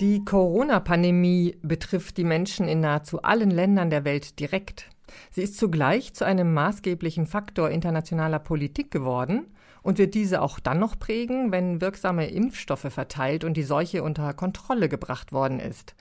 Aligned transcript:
Die 0.00 0.24
Corona-Pandemie 0.24 1.56
betrifft 1.60 2.18
die 2.18 2.24
Menschen 2.24 2.68
in 2.68 2.78
nahezu 2.78 3.22
allen 3.22 3.50
Ländern 3.50 3.90
der 3.90 4.04
Welt 4.04 4.38
direkt. 4.38 4.88
Sie 5.32 5.42
ist 5.42 5.58
zugleich 5.58 6.14
zu 6.14 6.24
einem 6.24 6.54
maßgeblichen 6.54 7.26
Faktor 7.26 7.70
internationaler 7.70 8.38
Politik 8.38 8.92
geworden 8.92 9.48
und 9.82 9.98
wird 9.98 10.14
diese 10.14 10.40
auch 10.40 10.60
dann 10.60 10.78
noch 10.78 11.00
prägen, 11.00 11.50
wenn 11.50 11.80
wirksame 11.80 12.28
Impfstoffe 12.28 12.86
verteilt 12.92 13.42
und 13.42 13.56
die 13.56 13.64
Seuche 13.64 14.04
unter 14.04 14.34
Kontrolle 14.34 14.88
gebracht 14.88 15.32
worden 15.32 15.58
ist. 15.58 15.96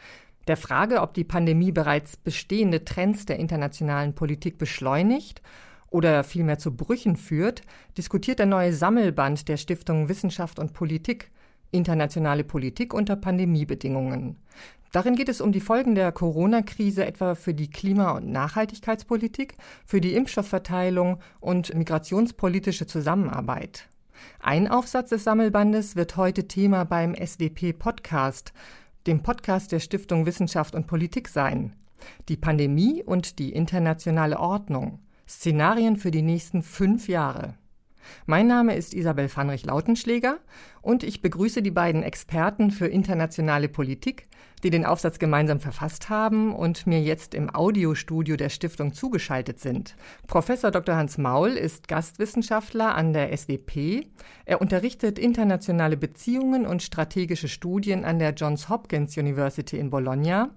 Der 0.48 0.58
Frage, 0.58 1.02
ob 1.02 1.16
die 1.16 1.24
Pandemie 1.24 1.72
bereits 1.72 2.18
bestehende 2.18 2.86
Trends 2.86 3.26
der 3.26 3.40
internationalen 3.40 4.14
Politik 4.14 4.60
beschleunigt 4.60 5.42
oder 5.90 6.24
vielmehr 6.24 6.60
zu 6.60 6.76
Brüchen 6.76 7.16
führt, 7.16 7.64
diskutiert 7.98 8.38
der 8.38 8.46
neue 8.46 8.74
Sammelband 8.74 9.48
der 9.48 9.58
Stiftung 9.58 10.08
Wissenschaft 10.08 10.60
und 10.60 10.74
Politik 10.74 11.32
Internationale 11.72 12.44
Politik 12.44 12.94
unter 12.94 13.16
Pandemiebedingungen. 13.16 14.38
Darin 14.92 15.16
geht 15.16 15.30
es 15.30 15.42
um 15.42 15.52
die 15.52 15.60
Folgen 15.60 15.96
der 15.96 16.12
Corona-Krise 16.12 17.06
etwa 17.06 17.36
für 17.36 17.54
die 17.54 17.70
Klima- 17.70 18.12
und 18.12 18.30
Nachhaltigkeitspolitik, 18.30 19.56
für 19.86 20.00
die 20.00 20.14
Impfstoffverteilung 20.14 21.20
und 21.40 21.74
migrationspolitische 21.76 22.88
Zusammenarbeit. 22.88 23.88
Ein 24.40 24.68
Aufsatz 24.68 25.10
des 25.10 25.24
Sammelbandes 25.24 25.96
wird 25.96 26.18
heute 26.18 26.48
Thema 26.48 26.86
beim 26.86 27.16
SWP 27.16 27.74
Podcast, 27.74 28.54
dem 29.06 29.22
Podcast 29.22 29.72
der 29.72 29.80
Stiftung 29.80 30.26
Wissenschaft 30.26 30.74
und 30.74 30.88
Politik 30.88 31.28
sein. 31.28 31.74
Die 32.30 32.38
Pandemie 32.38 33.04
und 33.04 33.40
die 33.40 33.52
internationale 33.52 34.40
Ordnung. 34.40 35.00
Szenarien 35.28 35.98
für 35.98 36.12
die 36.12 36.22
nächsten 36.22 36.64
fünf 36.64 37.10
Jahre. 37.10 37.56
Mein 38.26 38.48
Name 38.48 38.76
ist 38.76 38.94
Isabel 38.94 39.30
Fanrich-Lautenschläger 39.30 40.38
und 40.82 41.04
ich 41.04 41.22
begrüße 41.22 41.62
die 41.62 41.72
beiden 41.72 42.04
Experten 42.04 42.72
für 42.72 42.88
internationale 42.88 43.70
Politik, 43.70 44.28
die 44.64 44.70
den 44.70 44.86
Aufsatz 44.86 45.20
gemeinsam 45.20 45.60
verfasst 45.60 46.10
haben 46.10 46.56
und 46.56 46.88
mir 46.88 47.02
jetzt 47.02 47.34
im 47.34 47.54
Audiostudio 47.54 48.38
der 48.38 48.50
Stiftung 48.50 48.94
zugeschaltet 48.94 49.60
sind. 49.60 49.96
Professor 50.26 50.72
Dr. 50.72 50.96
Hans 50.96 51.18
Maul 51.18 51.50
ist 51.52 51.88
Gastwissenschaftler 51.88 52.96
an 52.96 53.14
der 53.14 53.36
SWP. 53.36 54.08
Er 54.46 54.62
unterrichtet 54.62 55.20
internationale 55.20 55.98
Beziehungen 55.98 56.66
und 56.66 56.82
strategische 56.82 57.48
Studien 57.48 58.04
an 58.06 58.20
der 58.20 58.34
Johns 58.34 58.70
Hopkins 58.70 59.18
University 59.18 59.78
in 59.78 59.90
Bologna 59.90 60.50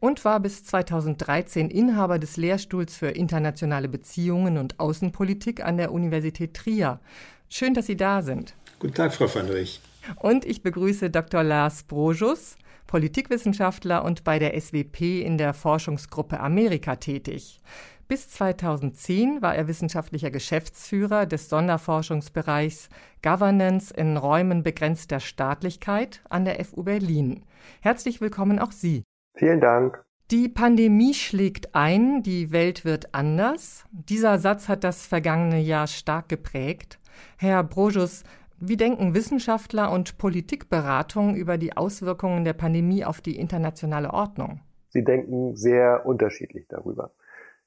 und 0.00 0.24
war 0.24 0.40
bis 0.40 0.64
2013 0.64 1.70
Inhaber 1.70 2.18
des 2.18 2.36
Lehrstuhls 2.36 2.96
für 2.96 3.08
internationale 3.08 3.88
Beziehungen 3.88 4.58
und 4.58 4.78
Außenpolitik 4.78 5.64
an 5.64 5.76
der 5.76 5.92
Universität 5.92 6.54
Trier. 6.54 7.00
Schön, 7.48 7.74
dass 7.74 7.86
Sie 7.86 7.96
da 7.96 8.22
sind. 8.22 8.54
Guten 8.78 8.94
Tag, 8.94 9.12
Frau 9.12 9.32
van 9.32 9.48
Rich. 9.48 9.80
Und 10.16 10.44
ich 10.44 10.62
begrüße 10.62 11.10
Dr. 11.10 11.42
Lars 11.42 11.82
Brojus, 11.82 12.56
Politikwissenschaftler 12.86 14.04
und 14.04 14.24
bei 14.24 14.38
der 14.38 14.58
SWP 14.58 15.22
in 15.22 15.36
der 15.36 15.52
Forschungsgruppe 15.52 16.40
Amerika 16.40 16.96
tätig. 16.96 17.60
Bis 18.06 18.30
2010 18.30 19.42
war 19.42 19.54
er 19.54 19.68
wissenschaftlicher 19.68 20.30
Geschäftsführer 20.30 21.26
des 21.26 21.50
Sonderforschungsbereichs 21.50 22.88
Governance 23.22 23.92
in 23.92 24.16
Räumen 24.16 24.62
begrenzter 24.62 25.20
Staatlichkeit 25.20 26.22
an 26.30 26.46
der 26.46 26.64
FU 26.64 26.84
Berlin. 26.84 27.44
Herzlich 27.82 28.22
willkommen 28.22 28.58
auch 28.58 28.72
Sie. 28.72 29.02
Vielen 29.38 29.60
Dank. 29.60 30.04
Die 30.32 30.48
Pandemie 30.48 31.14
schlägt 31.14 31.74
ein, 31.74 32.22
die 32.22 32.52
Welt 32.52 32.84
wird 32.84 33.14
anders. 33.14 33.86
Dieser 33.92 34.38
Satz 34.38 34.68
hat 34.68 34.84
das 34.84 35.06
vergangene 35.06 35.60
Jahr 35.60 35.86
stark 35.86 36.28
geprägt. 36.28 36.98
Herr 37.38 37.62
Brojus, 37.62 38.24
wie 38.58 38.76
denken 38.76 39.14
Wissenschaftler 39.14 39.92
und 39.92 40.18
Politikberatung 40.18 41.36
über 41.36 41.56
die 41.56 41.76
Auswirkungen 41.76 42.44
der 42.44 42.52
Pandemie 42.52 43.04
auf 43.04 43.20
die 43.20 43.38
internationale 43.38 44.12
Ordnung? 44.12 44.60
Sie 44.88 45.04
denken 45.04 45.54
sehr 45.54 46.04
unterschiedlich 46.04 46.66
darüber. 46.68 47.12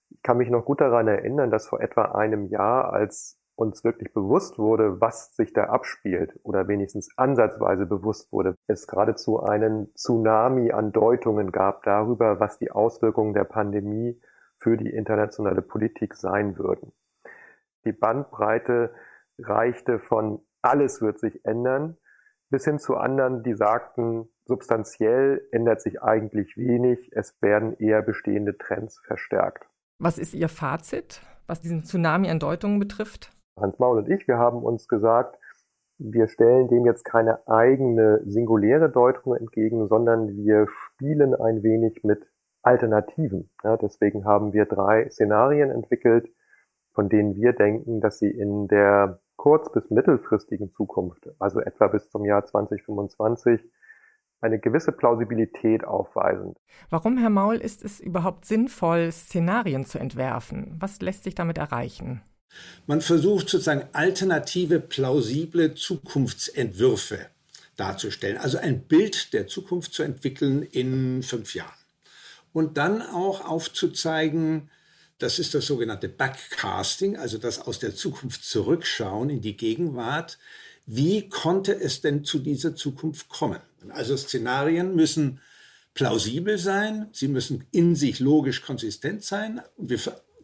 Ich 0.10 0.22
kann 0.22 0.38
mich 0.38 0.50
noch 0.50 0.66
gut 0.66 0.82
daran 0.82 1.08
erinnern, 1.08 1.50
dass 1.50 1.68
vor 1.68 1.80
etwa 1.80 2.12
einem 2.12 2.48
Jahr, 2.48 2.92
als 2.92 3.40
uns 3.56 3.84
wirklich 3.84 4.14
bewusst 4.14 4.58
wurde, 4.58 5.00
was 5.02 5.36
sich 5.36 5.54
da 5.54 5.66
abspielt 5.66 6.40
oder 6.44 6.68
wenigstens 6.68 7.10
ansatzweise 7.18 7.86
bewusst 7.86 8.32
wurde, 8.32 8.56
es 8.68 8.88
geradezu 8.88 9.42
einen 9.42 9.94
Tsunami 9.96 10.72
an 10.72 10.92
Deutungen 10.92 11.52
gab 11.52 11.84
darüber, 11.84 12.40
was 12.40 12.58
die 12.58 12.72
Auswirkungen 12.72 13.34
der 13.34 13.44
Pandemie 13.44 14.20
für 14.58 14.78
die 14.78 14.90
internationale 14.90 15.62
Politik 15.62 16.16
sein 16.16 16.58
würden. 16.58 16.92
Die 17.86 17.92
Bandbreite 17.92 18.94
reichte 19.40 20.00
von 20.00 20.42
alles 20.62 21.02
wird 21.02 21.20
sich 21.20 21.44
ändern 21.46 21.98
bis 22.52 22.66
hin 22.66 22.78
zu 22.78 22.98
anderen, 22.98 23.44
die 23.44 23.56
sagten, 23.56 24.28
substanziell 24.46 25.48
ändert 25.52 25.82
sich 25.82 26.02
eigentlich 26.04 26.58
wenig, 26.58 27.10
es 27.14 27.42
werden 27.42 27.78
eher 27.80 28.02
bestehende 28.02 28.58
Trends 28.58 29.00
verstärkt. 29.08 29.66
Was 30.00 30.18
ist 30.18 30.34
Ihr 30.34 30.50
Fazit, 30.50 31.22
was 31.48 31.62
diesen 31.62 31.84
Tsunami 31.84 32.30
an 32.30 32.40
Deutungen 32.40 32.80
betrifft? 32.80 33.32
Hans 33.62 33.80
Maul 33.80 34.00
und 34.00 34.10
ich, 34.10 34.28
wir 34.28 34.38
haben 34.38 34.64
uns 34.64 34.88
gesagt, 34.88 35.38
wir 35.98 36.28
stellen 36.28 36.68
dem 36.68 36.86
jetzt 36.86 37.04
keine 37.06 37.48
eigene 37.48 38.22
singuläre 38.26 38.90
Deutung 38.90 39.36
entgegen, 39.36 39.88
sondern 39.88 40.36
wir 40.36 40.68
spielen 40.68 41.36
ein 41.36 41.62
wenig 41.62 42.04
mit 42.04 42.26
Alternativen. 42.64 43.50
Ja, 43.64 43.78
deswegen 43.78 44.26
haben 44.26 44.54
wir 44.54 44.66
drei 44.66 45.10
Szenarien 45.10 45.70
entwickelt, 45.70 46.30
von 46.94 47.08
denen 47.10 47.36
wir 47.36 47.54
denken, 47.54 48.02
dass 48.02 48.20
sie 48.20 48.30
in 48.30 48.68
der 48.68 49.20
kurz- 49.36 49.72
bis 49.72 49.90
mittelfristigen 49.90 50.72
Zukunft, 50.72 51.30
also 51.40 51.60
etwa 51.60 51.88
bis 51.88 52.10
zum 52.10 52.26
Jahr 52.26 52.46
2025, 52.46 53.62
eine 54.42 54.60
gewisse 54.60 54.92
Plausibilität 54.92 55.84
aufweisen. 55.86 56.56
Warum, 56.90 57.18
Herr 57.18 57.30
Maul, 57.30 57.56
ist 57.56 57.86
es 57.86 58.00
überhaupt 58.00 58.46
sinnvoll, 58.46 59.12
Szenarien 59.12 59.86
zu 59.86 60.00
entwerfen? 60.00 60.76
Was 60.80 61.00
lässt 61.02 61.24
sich 61.24 61.36
damit 61.36 61.60
erreichen? 61.60 62.22
Man 62.88 63.02
versucht 63.02 63.50
sozusagen 63.50 63.88
alternative, 63.94 64.80
plausible 64.80 65.76
Zukunftsentwürfe 65.76 67.28
darzustellen, 67.78 68.38
also 68.38 68.58
ein 68.58 68.82
Bild 68.82 69.34
der 69.34 69.48
Zukunft 69.48 69.94
zu 69.94 70.04
entwickeln 70.04 70.64
in 70.64 71.24
fünf 71.24 71.56
Jahren. 71.56 71.72
Und 72.54 72.78
dann 72.78 73.02
auch 73.02 73.46
aufzuzeigen, 73.46 74.70
das 75.20 75.40
ist 75.40 75.54
das 75.54 75.66
sogenannte 75.66 76.10
Backcasting, 76.10 77.16
also 77.16 77.38
das 77.38 77.60
aus 77.60 77.80
der 77.80 77.96
Zukunft 77.96 78.44
zurückschauen 78.44 79.30
in 79.30 79.42
die 79.42 79.56
Gegenwart. 79.56 80.38
Wie 80.86 81.30
konnte 81.30 81.74
es 81.74 82.02
denn 82.02 82.26
zu 82.26 82.40
dieser 82.40 82.76
Zukunft 82.76 83.30
kommen? 83.30 83.60
Also 83.90 84.18
Szenarien 84.18 84.96
müssen 84.96 85.40
plausibel 85.94 86.58
sein, 86.58 87.08
sie 87.12 87.28
müssen 87.28 87.66
in 87.72 87.96
sich 87.96 88.20
logisch 88.20 88.62
konsistent 88.62 89.24
sein. 89.24 89.62
Wir 89.78 90.00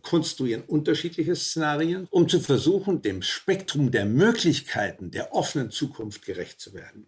konstruieren 0.08 0.64
unterschiedliche 0.66 1.36
Szenarien, 1.36 2.08
um 2.12 2.30
zu 2.30 2.40
versuchen, 2.40 3.02
dem 3.02 3.22
Spektrum 3.22 3.92
der 3.92 4.06
Möglichkeiten 4.06 5.12
der 5.12 5.34
offenen 5.34 5.70
Zukunft 5.70 6.26
gerecht 6.26 6.60
zu 6.60 6.74
werden. 6.74 7.08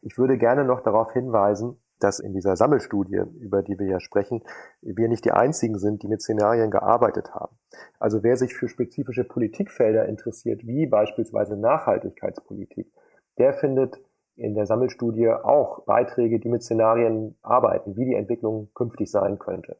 Ich 0.00 0.16
würde 0.16 0.38
gerne 0.38 0.64
noch 0.64 0.80
darauf 0.80 1.12
hinweisen, 1.12 1.76
dass 1.98 2.20
in 2.20 2.32
dieser 2.32 2.56
Sammelstudie, 2.56 3.22
über 3.40 3.62
die 3.62 3.78
wir 3.78 3.86
ja 3.86 4.00
sprechen, 4.00 4.42
wir 4.80 5.08
nicht 5.08 5.24
die 5.24 5.32
einzigen 5.32 5.78
sind, 5.78 6.02
die 6.02 6.08
mit 6.08 6.22
Szenarien 6.22 6.70
gearbeitet 6.70 7.34
haben. 7.34 7.58
Also 7.98 8.22
wer 8.22 8.36
sich 8.36 8.54
für 8.54 8.68
spezifische 8.68 9.24
Politikfelder 9.24 10.06
interessiert, 10.06 10.66
wie 10.66 10.86
beispielsweise 10.86 11.56
Nachhaltigkeitspolitik, 11.56 12.90
der 13.38 13.52
findet 13.52 14.00
in 14.36 14.54
der 14.54 14.66
Sammelstudie 14.66 15.28
auch 15.28 15.84
Beiträge, 15.84 16.38
die 16.38 16.48
mit 16.48 16.62
Szenarien 16.62 17.36
arbeiten, 17.42 17.96
wie 17.96 18.04
die 18.04 18.14
Entwicklung 18.14 18.70
künftig 18.72 19.10
sein 19.10 19.38
könnte. 19.38 19.76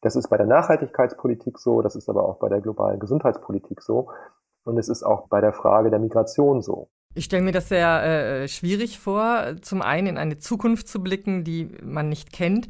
Das 0.00 0.16
ist 0.16 0.28
bei 0.28 0.36
der 0.36 0.46
Nachhaltigkeitspolitik 0.46 1.58
so, 1.58 1.82
das 1.82 1.96
ist 1.96 2.08
aber 2.08 2.28
auch 2.28 2.38
bei 2.38 2.48
der 2.48 2.60
globalen 2.60 3.00
Gesundheitspolitik 3.00 3.82
so 3.82 4.10
und 4.64 4.78
es 4.78 4.88
ist 4.88 5.02
auch 5.02 5.28
bei 5.28 5.40
der 5.40 5.52
Frage 5.52 5.90
der 5.90 5.98
Migration 5.98 6.62
so. 6.62 6.88
Ich 7.14 7.24
stelle 7.24 7.42
mir 7.42 7.52
das 7.52 7.68
sehr 7.68 8.04
äh, 8.04 8.48
schwierig 8.48 9.00
vor, 9.00 9.56
zum 9.62 9.82
einen 9.82 10.06
in 10.06 10.18
eine 10.18 10.38
Zukunft 10.38 10.88
zu 10.88 11.02
blicken, 11.02 11.42
die 11.42 11.70
man 11.82 12.08
nicht 12.08 12.32
kennt 12.32 12.68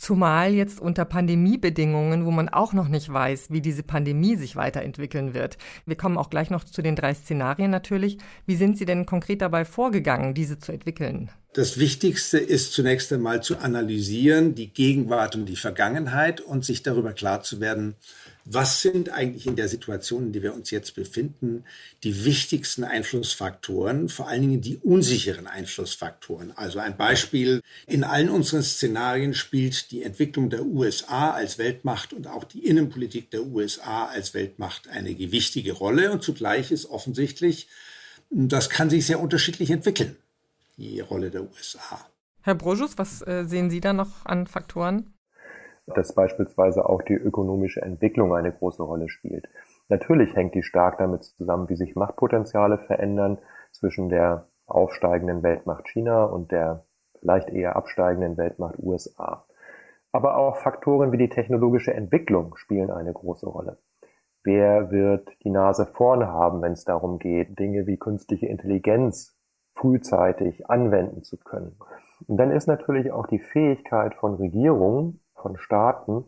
Zumal 0.00 0.54
jetzt 0.54 0.80
unter 0.80 1.04
Pandemiebedingungen, 1.04 2.24
wo 2.24 2.30
man 2.30 2.48
auch 2.48 2.72
noch 2.72 2.88
nicht 2.88 3.12
weiß, 3.12 3.50
wie 3.50 3.60
diese 3.60 3.82
Pandemie 3.82 4.34
sich 4.36 4.56
weiterentwickeln 4.56 5.34
wird. 5.34 5.58
Wir 5.84 5.94
kommen 5.94 6.16
auch 6.16 6.30
gleich 6.30 6.48
noch 6.48 6.64
zu 6.64 6.80
den 6.80 6.96
drei 6.96 7.12
Szenarien 7.12 7.70
natürlich. 7.70 8.16
Wie 8.46 8.56
sind 8.56 8.78
Sie 8.78 8.86
denn 8.86 9.04
konkret 9.04 9.42
dabei 9.42 9.66
vorgegangen, 9.66 10.32
diese 10.32 10.58
zu 10.58 10.72
entwickeln? 10.72 11.30
Das 11.52 11.78
Wichtigste 11.78 12.38
ist 12.38 12.72
zunächst 12.72 13.12
einmal 13.12 13.42
zu 13.42 13.58
analysieren, 13.58 14.54
die 14.54 14.72
Gegenwart 14.72 15.36
und 15.36 15.44
die 15.44 15.56
Vergangenheit 15.56 16.40
und 16.40 16.64
sich 16.64 16.82
darüber 16.82 17.12
klar 17.12 17.42
zu 17.42 17.60
werden, 17.60 17.94
was 18.52 18.82
sind 18.82 19.10
eigentlich 19.10 19.46
in 19.46 19.54
der 19.54 19.68
Situation, 19.68 20.26
in 20.26 20.32
der 20.32 20.42
wir 20.42 20.54
uns 20.54 20.70
jetzt 20.70 20.96
befinden, 20.96 21.64
die 22.02 22.24
wichtigsten 22.24 22.82
Einflussfaktoren, 22.82 24.08
vor 24.08 24.28
allen 24.28 24.42
Dingen 24.42 24.60
die 24.60 24.78
unsicheren 24.78 25.46
Einflussfaktoren. 25.46 26.52
Also 26.56 26.80
ein 26.80 26.96
Beispiel, 26.96 27.62
in 27.86 28.02
allen 28.02 28.28
unseren 28.28 28.64
Szenarien 28.64 29.34
spielt 29.34 29.92
die 29.92 30.02
Entwicklung 30.02 30.50
der 30.50 30.64
USA 30.64 31.30
als 31.30 31.58
Weltmacht 31.58 32.12
und 32.12 32.26
auch 32.26 32.42
die 32.42 32.66
Innenpolitik 32.66 33.30
der 33.30 33.44
USA 33.44 34.06
als 34.06 34.34
Weltmacht 34.34 34.88
eine 34.88 35.14
gewichtige 35.14 35.72
Rolle 35.72 36.10
und 36.10 36.24
zugleich 36.24 36.72
ist 36.72 36.86
offensichtlich, 36.86 37.68
das 38.30 38.68
kann 38.68 38.90
sich 38.90 39.06
sehr 39.06 39.20
unterschiedlich 39.20 39.70
entwickeln, 39.70 40.16
die 40.76 40.98
Rolle 40.98 41.30
der 41.30 41.42
USA. 41.42 42.04
Herr 42.42 42.56
Brojus, 42.56 42.96
was 42.96 43.22
äh, 43.22 43.44
sehen 43.46 43.70
Sie 43.70 43.80
da 43.80 43.92
noch 43.92 44.24
an 44.26 44.46
Faktoren? 44.48 45.12
Dass 45.86 46.14
beispielsweise 46.14 46.88
auch 46.88 47.02
die 47.02 47.14
ökonomische 47.14 47.82
Entwicklung 47.82 48.34
eine 48.34 48.52
große 48.52 48.82
Rolle 48.82 49.08
spielt. 49.08 49.48
Natürlich 49.88 50.36
hängt 50.36 50.54
die 50.54 50.62
stark 50.62 50.98
damit 50.98 51.24
zusammen, 51.24 51.68
wie 51.68 51.76
sich 51.76 51.96
Machtpotenziale 51.96 52.78
verändern 52.78 53.38
zwischen 53.72 54.08
der 54.08 54.46
aufsteigenden 54.66 55.42
Weltmacht 55.42 55.88
China 55.88 56.24
und 56.24 56.52
der 56.52 56.84
vielleicht 57.18 57.50
eher 57.50 57.76
absteigenden 57.76 58.36
Weltmacht 58.36 58.78
USA. 58.78 59.46
Aber 60.12 60.36
auch 60.36 60.56
Faktoren 60.56 61.12
wie 61.12 61.18
die 61.18 61.28
technologische 61.28 61.94
Entwicklung 61.94 62.56
spielen 62.56 62.90
eine 62.90 63.12
große 63.12 63.48
Rolle. 63.48 63.78
Wer 64.42 64.90
wird 64.90 65.28
die 65.44 65.50
Nase 65.50 65.86
vorn 65.86 66.26
haben, 66.26 66.62
wenn 66.62 66.72
es 66.72 66.84
darum 66.84 67.18
geht, 67.18 67.58
Dinge 67.58 67.86
wie 67.86 67.98
künstliche 67.98 68.46
Intelligenz 68.46 69.36
frühzeitig 69.74 70.68
anwenden 70.70 71.22
zu 71.22 71.36
können? 71.36 71.76
Und 72.26 72.38
dann 72.38 72.50
ist 72.50 72.66
natürlich 72.66 73.12
auch 73.12 73.26
die 73.26 73.38
Fähigkeit 73.38 74.14
von 74.14 74.34
Regierungen, 74.34 75.20
von 75.40 75.56
Staaten, 75.58 76.26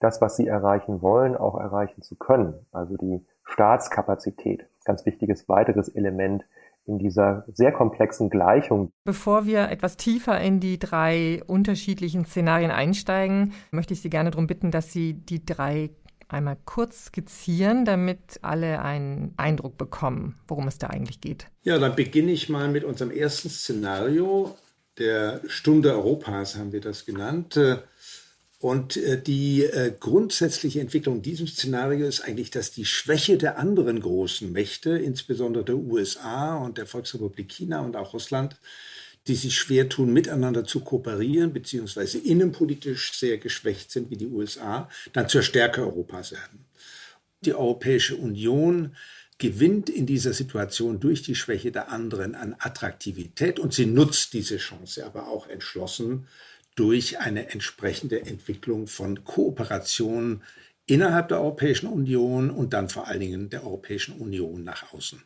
das, 0.00 0.20
was 0.20 0.36
sie 0.36 0.46
erreichen 0.46 1.02
wollen, 1.02 1.36
auch 1.36 1.58
erreichen 1.58 2.02
zu 2.02 2.16
können. 2.16 2.54
Also 2.72 2.96
die 2.96 3.24
Staatskapazität, 3.44 4.66
ganz 4.84 5.06
wichtiges 5.06 5.48
weiteres 5.48 5.88
Element 5.88 6.44
in 6.86 6.98
dieser 6.98 7.44
sehr 7.52 7.72
komplexen 7.72 8.28
Gleichung. 8.28 8.90
Bevor 9.04 9.46
wir 9.46 9.70
etwas 9.70 9.96
tiefer 9.96 10.38
in 10.40 10.60
die 10.60 10.78
drei 10.78 11.42
unterschiedlichen 11.46 12.26
Szenarien 12.26 12.70
einsteigen, 12.70 13.54
möchte 13.70 13.94
ich 13.94 14.02
Sie 14.02 14.10
gerne 14.10 14.30
darum 14.30 14.46
bitten, 14.46 14.70
dass 14.70 14.92
Sie 14.92 15.14
die 15.14 15.44
drei 15.44 15.90
einmal 16.28 16.56
kurz 16.64 17.06
skizzieren, 17.06 17.84
damit 17.84 18.38
alle 18.42 18.82
einen 18.82 19.34
Eindruck 19.36 19.78
bekommen, 19.78 20.38
worum 20.48 20.68
es 20.68 20.78
da 20.78 20.88
eigentlich 20.88 21.20
geht. 21.20 21.48
Ja, 21.62 21.78
dann 21.78 21.94
beginne 21.94 22.32
ich 22.32 22.48
mal 22.48 22.68
mit 22.68 22.84
unserem 22.84 23.10
ersten 23.10 23.48
Szenario, 23.48 24.54
der 24.98 25.40
Stunde 25.48 25.92
Europas 25.92 26.56
haben 26.56 26.72
wir 26.72 26.80
das 26.80 27.04
genannt. 27.04 27.58
Und 28.64 28.96
äh, 28.96 29.20
die 29.20 29.62
äh, 29.62 29.92
grundsätzliche 30.00 30.80
Entwicklung 30.80 31.16
in 31.16 31.22
diesem 31.22 31.46
Szenario 31.46 32.06
ist 32.06 32.22
eigentlich, 32.22 32.50
dass 32.50 32.70
die 32.70 32.86
Schwäche 32.86 33.36
der 33.36 33.58
anderen 33.58 34.00
großen 34.00 34.50
Mächte, 34.50 34.96
insbesondere 34.96 35.66
der 35.66 35.76
USA 35.76 36.56
und 36.56 36.78
der 36.78 36.86
Volksrepublik 36.86 37.52
China 37.52 37.82
und 37.82 37.94
auch 37.94 38.14
Russland, 38.14 38.56
die 39.26 39.34
sich 39.34 39.58
schwer 39.58 39.90
tun, 39.90 40.14
miteinander 40.14 40.64
zu 40.64 40.80
kooperieren, 40.80 41.52
beziehungsweise 41.52 42.16
innenpolitisch 42.16 43.12
sehr 43.12 43.36
geschwächt 43.36 43.90
sind 43.90 44.08
wie 44.08 44.16
die 44.16 44.28
USA, 44.28 44.88
dann 45.12 45.28
zur 45.28 45.42
Stärke 45.42 45.82
Europas 45.82 46.32
werden. 46.32 46.64
Die 47.42 47.52
Europäische 47.52 48.16
Union 48.16 48.96
gewinnt 49.36 49.90
in 49.90 50.06
dieser 50.06 50.32
Situation 50.32 51.00
durch 51.00 51.20
die 51.20 51.34
Schwäche 51.34 51.70
der 51.70 51.92
anderen 51.92 52.34
an 52.34 52.56
Attraktivität 52.58 53.58
und 53.58 53.74
sie 53.74 53.84
nutzt 53.84 54.32
diese 54.32 54.56
Chance 54.56 55.04
aber 55.04 55.28
auch 55.28 55.48
entschlossen, 55.48 56.28
durch 56.74 57.18
eine 57.20 57.50
entsprechende 57.50 58.20
Entwicklung 58.24 58.86
von 58.86 59.24
Kooperation 59.24 60.42
innerhalb 60.86 61.28
der 61.28 61.40
Europäischen 61.40 61.86
Union 61.86 62.50
und 62.50 62.72
dann 62.72 62.88
vor 62.88 63.08
allen 63.08 63.20
Dingen 63.20 63.50
der 63.50 63.64
Europäischen 63.64 64.16
Union 64.16 64.64
nach 64.64 64.92
außen. 64.92 65.22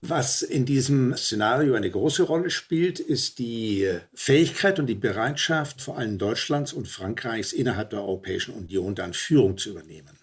Was 0.00 0.42
in 0.42 0.64
diesem 0.64 1.16
Szenario 1.16 1.74
eine 1.74 1.90
große 1.90 2.22
Rolle 2.22 2.50
spielt, 2.50 3.00
ist 3.00 3.40
die 3.40 3.90
Fähigkeit 4.14 4.78
und 4.78 4.86
die 4.86 4.94
Bereitschaft 4.94 5.82
vor 5.82 5.98
allem 5.98 6.18
Deutschlands 6.18 6.72
und 6.72 6.86
Frankreichs 6.86 7.52
innerhalb 7.52 7.90
der 7.90 8.02
Europäischen 8.02 8.54
Union 8.54 8.94
dann 8.94 9.12
Führung 9.12 9.58
zu 9.58 9.70
übernehmen. 9.70 10.16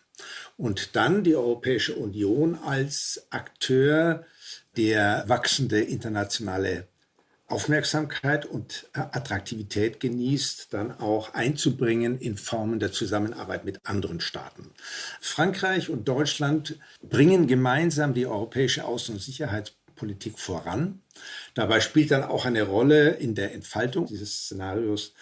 Und 0.56 0.96
dann 0.96 1.26
die 1.26 1.36
Europäische 1.36 1.96
Union 1.96 2.56
als 2.56 3.28
Akteur, 3.32 4.26
der 4.78 5.26
wachsende 5.28 5.82
internationale 5.82 6.88
Aufmerksamkeit 7.48 8.46
und 8.46 8.90
äh, 8.94 9.00
Attraktivität 9.00 10.00
genießt, 10.00 10.74
dann 10.74 11.00
auch 11.00 11.34
einzubringen 11.34 12.18
in 12.20 12.38
Formen 12.38 12.80
der 12.80 12.92
Zusammenarbeit 12.92 13.66
mit 13.66 13.86
anderen 13.86 14.20
Staaten. 14.20 14.72
Frankreich 15.22 15.90
und 15.90 16.08
Deutschland 16.08 16.80
bringen 17.04 17.48
gemeinsam 17.48 18.14
die 18.14 18.26
europäische 18.26 18.86
Außen- 18.86 19.12
und 19.12 19.22
Sicherheitspolitik 19.22 19.85
voran. 20.38 21.02
Dabei 21.54 21.80
spielt 21.80 22.12
dann 22.12 22.24
auch 22.24 22.46
eine 22.46 22.64
Rolle 22.64 23.12
in 23.12 23.36
der 23.36 23.54
Entfaltung 23.54 24.06
dieses 24.06 24.46
Szenarios, 24.46 25.14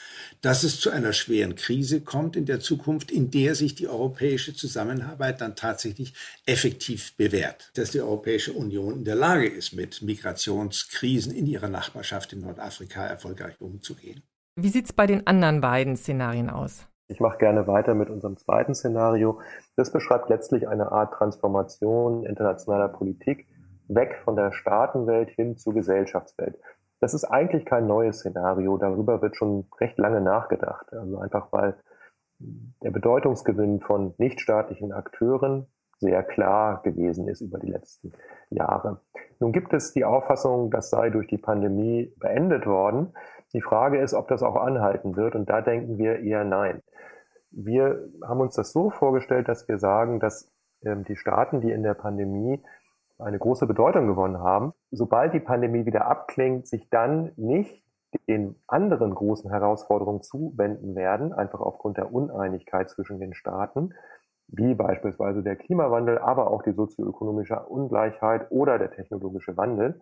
dass 0.42 0.64
es 0.64 0.80
zu 0.80 0.90
einer 0.90 1.14
schweren 1.14 1.56
Krise 1.56 2.02
kommt 2.02 2.36
in 2.36 2.46
der 2.46 2.60
Zukunft, 2.60 3.12
in 3.12 3.30
der 3.32 3.56
sich 3.56 3.76
die 3.76 3.88
europäische 3.88 4.54
Zusammenarbeit 4.54 5.42
dann 5.42 5.56
tatsächlich 5.56 6.14
effektiv 6.46 7.16
bewährt. 7.16 7.72
Dass 7.76 7.92
die 7.92 8.02
Europäische 8.02 8.54
Union 8.54 8.98
in 8.98 9.06
der 9.06 9.16
Lage 9.16 9.48
ist, 9.48 9.74
mit 9.74 10.02
Migrationskrisen 10.02 11.34
in 11.34 11.46
ihrer 11.46 11.70
Nachbarschaft 11.70 12.34
in 12.34 12.42
Nordafrika 12.42 13.06
erfolgreich 13.06 13.60
umzugehen. 13.60 14.24
Wie 14.56 14.70
sieht 14.70 14.86
es 14.86 14.94
bei 14.94 15.08
den 15.08 15.26
anderen 15.26 15.62
beiden 15.62 15.96
Szenarien 15.98 16.50
aus? 16.50 16.86
Ich 17.10 17.20
mache 17.20 17.38
gerne 17.38 17.68
weiter 17.68 17.96
mit 17.96 18.10
unserem 18.10 18.38
zweiten 18.38 18.74
Szenario. 18.74 19.40
Das 19.76 19.92
beschreibt 19.92 20.30
letztlich 20.30 20.68
eine 20.68 20.92
Art 20.92 21.14
Transformation 21.14 22.26
internationaler 22.26 22.88
Politik 22.88 23.48
weg 23.88 24.22
von 24.24 24.36
der 24.36 24.52
Staatenwelt 24.52 25.30
hin 25.30 25.58
zur 25.58 25.74
Gesellschaftswelt. 25.74 26.58
Das 27.00 27.14
ist 27.14 27.26
eigentlich 27.26 27.66
kein 27.66 27.86
neues 27.86 28.20
Szenario. 28.20 28.78
Darüber 28.78 29.22
wird 29.22 29.36
schon 29.36 29.66
recht 29.80 29.98
lange 29.98 30.22
nachgedacht. 30.22 30.94
Also 30.94 31.18
einfach 31.18 31.52
weil 31.52 31.76
der 32.40 32.92
Bedeutungsgewinn 32.92 33.82
von 33.82 34.14
nichtstaatlichen 34.18 34.92
Akteuren 34.92 35.68
sehr 36.00 36.24
klar 36.24 36.82
gewesen 36.84 37.28
ist 37.28 37.42
über 37.42 37.60
die 37.60 37.72
letzten 37.72 38.12
Jahre. 38.50 39.00
Nun 39.40 39.52
gibt 39.52 39.74
es 39.74 39.94
die 39.94 40.06
Auffassung, 40.06 40.70
das 40.70 40.90
sei 40.90 41.10
durch 41.10 41.28
die 41.28 41.38
Pandemie 41.38 42.14
beendet 42.18 42.66
worden. 42.66 43.14
Die 43.54 43.62
Frage 43.62 44.00
ist, 44.00 44.14
ob 44.14 44.28
das 44.28 44.44
auch 44.44 44.56
anhalten 44.56 45.16
wird. 45.16 45.36
Und 45.36 45.50
da 45.50 45.62
denken 45.62 45.98
wir 45.98 46.20
eher 46.20 46.44
nein. 46.44 46.82
Wir 47.52 48.10
haben 48.24 48.42
uns 48.42 48.56
das 48.56 48.72
so 48.72 48.90
vorgestellt, 48.90 49.48
dass 49.48 49.68
wir 49.68 49.78
sagen, 49.78 50.20
dass 50.20 50.52
ähm, 50.84 51.04
die 51.04 51.16
Staaten, 51.16 51.62
die 51.62 51.72
in 51.72 51.84
der 51.84 51.94
Pandemie 51.94 52.62
eine 53.20 53.40
große 53.40 53.68
Bedeutung 53.68 54.08
gewonnen 54.08 54.40
haben, 54.40 54.74
sobald 54.92 55.34
die 55.34 55.40
Pandemie 55.40 55.86
wieder 55.86 56.08
abklingt, 56.08 56.68
sich 56.68 56.90
dann 56.90 57.32
nicht 57.36 57.84
den 58.28 58.56
anderen 58.68 59.14
großen 59.14 59.50
Herausforderungen 59.50 60.22
zuwenden 60.22 60.96
werden, 60.96 61.34
einfach 61.34 61.62
aufgrund 61.62 61.98
der 61.98 62.14
Uneinigkeit 62.14 62.90
zwischen 62.90 63.20
den 63.20 63.34
Staaten, 63.34 63.94
wie 64.48 64.76
beispielsweise 64.76 65.42
der 65.42 65.56
Klimawandel, 65.56 66.20
aber 66.20 66.52
auch 66.52 66.64
die 66.64 66.74
sozioökonomische 66.74 67.60
Ungleichheit 67.60 68.52
oder 68.52 68.78
der 68.78 68.92
technologische 68.92 69.58
Wandel. 69.58 70.02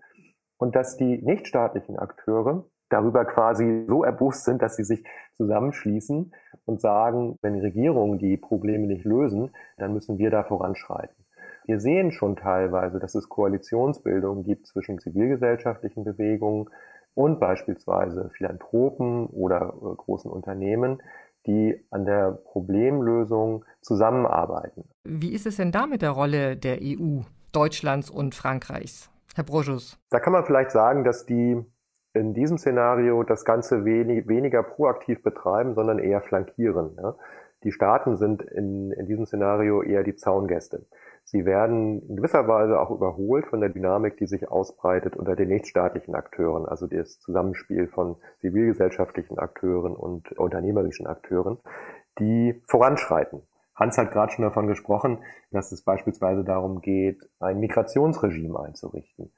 Und 0.57 0.75
dass 0.75 0.97
die 0.97 1.21
nichtstaatlichen 1.24 1.97
Akteure 1.97 2.65
darüber 2.89 3.25
quasi 3.25 3.86
so 3.88 4.03
erbost 4.03 4.43
sind, 4.43 4.62
dass 4.62 4.75
sie 4.75 4.83
sich 4.83 5.03
zusammenschließen 5.36 6.33
und 6.65 6.81
sagen, 6.81 7.38
wenn 7.41 7.59
Regierungen 7.59 8.19
die 8.19 8.38
Probleme 8.38 8.88
nicht 8.88 9.05
lösen, 9.05 9.55
dann 9.77 9.93
müssen 9.93 10.17
wir 10.17 10.29
da 10.29 10.43
voranschreiten. 10.43 11.20
Wir 11.71 11.79
sehen 11.79 12.11
schon 12.11 12.35
teilweise, 12.35 12.99
dass 12.99 13.15
es 13.15 13.29
Koalitionsbildungen 13.29 14.43
gibt 14.43 14.67
zwischen 14.67 14.99
zivilgesellschaftlichen 14.99 16.03
Bewegungen 16.03 16.69
und 17.13 17.39
beispielsweise 17.39 18.29
Philanthropen 18.35 19.27
oder 19.27 19.73
äh, 19.81 19.95
großen 19.95 20.29
Unternehmen, 20.29 21.01
die 21.47 21.81
an 21.89 22.03
der 22.03 22.33
Problemlösung 22.33 23.63
zusammenarbeiten. 23.79 24.83
Wie 25.05 25.31
ist 25.31 25.45
es 25.45 25.55
denn 25.55 25.71
da 25.71 25.87
mit 25.87 26.01
der 26.01 26.09
Rolle 26.09 26.57
der 26.57 26.79
EU, 26.81 27.21
Deutschlands 27.53 28.09
und 28.09 28.35
Frankreichs? 28.35 29.09
Herr 29.33 29.45
Brojus. 29.45 29.97
Da 30.09 30.19
kann 30.19 30.33
man 30.33 30.43
vielleicht 30.43 30.71
sagen, 30.71 31.05
dass 31.05 31.25
die 31.25 31.63
in 32.13 32.33
diesem 32.33 32.57
Szenario 32.57 33.23
das 33.23 33.45
Ganze 33.45 33.85
wenig, 33.85 34.27
weniger 34.27 34.61
proaktiv 34.61 35.23
betreiben, 35.23 35.73
sondern 35.73 35.99
eher 35.99 36.19
flankieren. 36.19 36.97
Ja? 37.01 37.15
Die 37.63 37.71
Staaten 37.71 38.17
sind 38.17 38.41
in, 38.41 38.91
in 38.91 39.05
diesem 39.05 39.25
Szenario 39.25 39.83
eher 39.83 40.03
die 40.03 40.17
Zaungäste. 40.17 40.85
Sie 41.31 41.45
werden 41.45 42.01
in 42.09 42.17
gewisser 42.17 42.45
Weise 42.50 42.77
auch 42.77 42.91
überholt 42.91 43.47
von 43.47 43.61
der 43.61 43.69
Dynamik, 43.69 44.17
die 44.17 44.27
sich 44.27 44.51
ausbreitet 44.51 45.15
unter 45.15 45.38
den 45.38 45.47
nichtstaatlichen 45.47 46.13
Akteuren, 46.13 46.65
also 46.65 46.88
das 46.88 47.21
Zusammenspiel 47.21 47.88
von 47.88 48.17
zivilgesellschaftlichen 48.39 49.39
Akteuren 49.39 49.95
und 49.95 50.33
unternehmerischen 50.33 51.07
Akteuren, 51.07 51.57
die 52.19 52.61
voranschreiten. 52.67 53.43
Hans 53.75 53.97
hat 53.97 54.11
gerade 54.11 54.33
schon 54.33 54.43
davon 54.43 54.67
gesprochen, 54.67 55.19
dass 55.51 55.71
es 55.71 55.85
beispielsweise 55.85 56.43
darum 56.43 56.81
geht, 56.81 57.29
ein 57.39 57.61
Migrationsregime 57.61 58.59
einzurichten. 58.59 59.31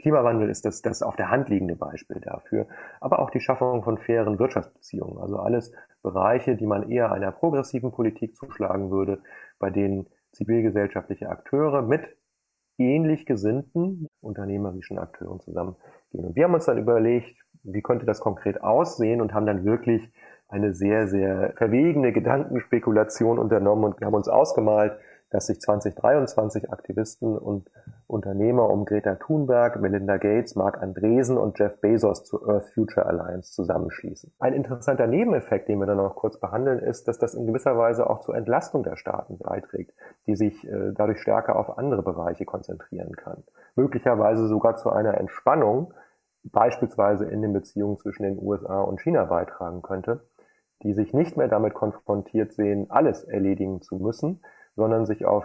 Klimawandel 0.00 0.50
ist 0.50 0.64
das, 0.64 0.82
das 0.82 1.00
auf 1.00 1.14
der 1.14 1.30
Hand 1.30 1.48
liegende 1.48 1.76
Beispiel 1.76 2.20
dafür, 2.20 2.66
aber 3.00 3.20
auch 3.20 3.30
die 3.30 3.40
Schaffung 3.40 3.84
von 3.84 3.98
fairen 3.98 4.40
Wirtschaftsbeziehungen, 4.40 5.18
also 5.18 5.38
alles 5.38 5.70
Bereiche, 6.02 6.56
die 6.56 6.66
man 6.66 6.90
eher 6.90 7.12
einer 7.12 7.30
progressiven 7.30 7.92
Politik 7.92 8.34
zuschlagen 8.34 8.90
würde, 8.90 9.20
bei 9.60 9.70
denen 9.70 10.08
zivilgesellschaftliche 10.36 11.28
Akteure 11.28 11.82
mit 11.82 12.16
ähnlich 12.78 13.26
gesinnten 13.26 14.06
unternehmerischen 14.20 14.98
Akteuren 14.98 15.40
zusammengehen. 15.40 15.82
Und 16.12 16.36
wir 16.36 16.44
haben 16.44 16.54
uns 16.54 16.66
dann 16.66 16.78
überlegt, 16.78 17.36
wie 17.62 17.82
könnte 17.82 18.06
das 18.06 18.20
konkret 18.20 18.62
aussehen 18.62 19.20
und 19.20 19.34
haben 19.34 19.46
dann 19.46 19.64
wirklich 19.64 20.12
eine 20.48 20.74
sehr, 20.74 21.08
sehr 21.08 21.52
verwegene 21.56 22.12
Gedankenspekulation 22.12 23.38
unternommen 23.38 23.84
und 23.84 24.04
haben 24.04 24.14
uns 24.14 24.28
ausgemalt, 24.28 24.98
dass 25.30 25.46
sich 25.46 25.60
2023 25.60 26.70
Aktivisten 26.72 27.36
und 27.36 27.70
Unternehmer 28.06 28.70
um 28.70 28.84
Greta 28.84 29.16
Thunberg, 29.16 29.80
Melinda 29.80 30.16
Gates, 30.18 30.54
Mark 30.54 30.80
Andresen 30.80 31.36
und 31.36 31.58
Jeff 31.58 31.80
Bezos 31.80 32.24
zur 32.24 32.48
Earth 32.48 32.66
Future 32.66 33.06
Alliance 33.06 33.52
zusammenschließen. 33.52 34.32
Ein 34.38 34.54
interessanter 34.54 35.06
Nebeneffekt, 35.06 35.68
den 35.68 35.80
wir 35.80 35.86
dann 35.86 35.96
noch 35.96 36.14
kurz 36.14 36.38
behandeln, 36.38 36.78
ist, 36.78 37.08
dass 37.08 37.18
das 37.18 37.34
in 37.34 37.46
gewisser 37.46 37.76
Weise 37.76 38.08
auch 38.08 38.20
zur 38.20 38.36
Entlastung 38.36 38.84
der 38.84 38.96
Staaten 38.96 39.38
beiträgt, 39.38 39.92
die 40.26 40.36
sich 40.36 40.66
äh, 40.68 40.92
dadurch 40.94 41.20
stärker 41.20 41.56
auf 41.56 41.76
andere 41.78 42.02
Bereiche 42.02 42.44
konzentrieren 42.44 43.16
kann. 43.16 43.42
Möglicherweise 43.74 44.46
sogar 44.46 44.76
zu 44.76 44.90
einer 44.90 45.18
Entspannung, 45.18 45.92
beispielsweise 46.44 47.24
in 47.24 47.42
den 47.42 47.52
Beziehungen 47.52 47.98
zwischen 47.98 48.22
den 48.22 48.38
USA 48.40 48.80
und 48.80 49.00
China 49.00 49.24
beitragen 49.24 49.82
könnte, 49.82 50.20
die 50.82 50.94
sich 50.94 51.12
nicht 51.12 51.36
mehr 51.36 51.48
damit 51.48 51.74
konfrontiert 51.74 52.52
sehen, 52.52 52.86
alles 52.90 53.24
erledigen 53.24 53.82
zu 53.82 53.96
müssen, 53.96 54.40
sondern 54.76 55.06
sich 55.06 55.24
auf 55.24 55.44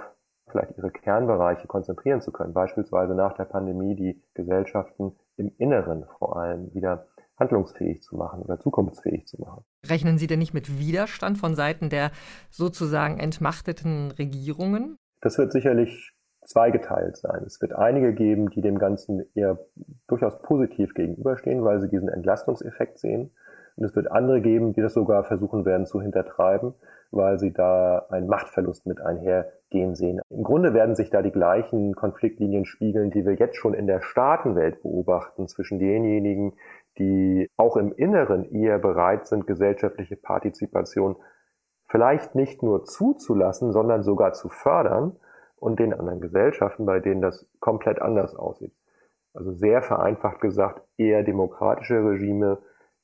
vielleicht 0.49 0.77
ihre 0.77 0.91
Kernbereiche 0.91 1.67
konzentrieren 1.67 2.21
zu 2.21 2.31
können, 2.31 2.53
beispielsweise 2.53 3.15
nach 3.15 3.33
der 3.33 3.45
Pandemie 3.45 3.95
die 3.95 4.21
Gesellschaften 4.33 5.15
im 5.37 5.51
Inneren 5.57 6.05
vor 6.19 6.37
allem 6.37 6.73
wieder 6.73 7.07
handlungsfähig 7.39 8.03
zu 8.03 8.15
machen 8.15 8.41
oder 8.41 8.59
zukunftsfähig 8.59 9.25
zu 9.25 9.41
machen. 9.41 9.63
Rechnen 9.87 10.17
Sie 10.17 10.27
denn 10.27 10.39
nicht 10.39 10.53
mit 10.53 10.77
Widerstand 10.79 11.37
von 11.37 11.55
Seiten 11.55 11.89
der 11.89 12.11
sozusagen 12.49 13.19
entmachteten 13.19 14.11
Regierungen? 14.11 14.97
Das 15.21 15.37
wird 15.37 15.51
sicherlich 15.51 16.13
zweigeteilt 16.45 17.17
sein. 17.17 17.43
Es 17.45 17.61
wird 17.61 17.73
einige 17.73 18.13
geben, 18.13 18.49
die 18.49 18.61
dem 18.61 18.77
Ganzen 18.77 19.23
eher 19.35 19.59
durchaus 20.07 20.41
positiv 20.41 20.93
gegenüberstehen, 20.93 21.63
weil 21.63 21.79
sie 21.79 21.89
diesen 21.89 22.09
Entlastungseffekt 22.09 22.99
sehen. 22.99 23.31
Und 23.75 23.85
es 23.85 23.95
wird 23.95 24.11
andere 24.11 24.41
geben, 24.41 24.73
die 24.73 24.81
das 24.81 24.93
sogar 24.93 25.23
versuchen 25.23 25.65
werden 25.65 25.85
zu 25.85 26.01
hintertreiben, 26.01 26.73
weil 27.11 27.39
sie 27.39 27.51
da 27.51 28.05
einen 28.09 28.27
Machtverlust 28.27 28.85
mit 28.85 29.01
einhergehen 29.01 29.95
sehen. 29.95 30.21
Im 30.29 30.43
Grunde 30.43 30.73
werden 30.73 30.95
sich 30.95 31.09
da 31.09 31.21
die 31.21 31.31
gleichen 31.31 31.95
Konfliktlinien 31.95 32.65
spiegeln, 32.65 33.11
die 33.11 33.25
wir 33.25 33.33
jetzt 33.33 33.57
schon 33.57 33.73
in 33.73 33.87
der 33.87 34.01
Staatenwelt 34.01 34.81
beobachten, 34.81 35.47
zwischen 35.47 35.79
denjenigen, 35.79 36.53
die 36.97 37.49
auch 37.57 37.77
im 37.77 37.91
Inneren 37.93 38.45
eher 38.51 38.79
bereit 38.79 39.27
sind, 39.27 39.47
gesellschaftliche 39.47 40.15
Partizipation 40.15 41.15
vielleicht 41.87 42.35
nicht 42.35 42.63
nur 42.63 42.85
zuzulassen, 42.85 43.73
sondern 43.73 44.03
sogar 44.03 44.33
zu 44.33 44.49
fördern 44.49 45.17
und 45.57 45.79
den 45.79 45.93
anderen 45.93 46.21
Gesellschaften, 46.21 46.85
bei 46.85 46.99
denen 46.99 47.21
das 47.21 47.47
komplett 47.59 48.01
anders 48.01 48.35
aussieht. 48.35 48.73
Also 49.33 49.51
sehr 49.51 49.81
vereinfacht 49.81 50.41
gesagt, 50.41 50.81
eher 50.97 51.23
demokratische 51.23 52.03
Regime 52.03 52.57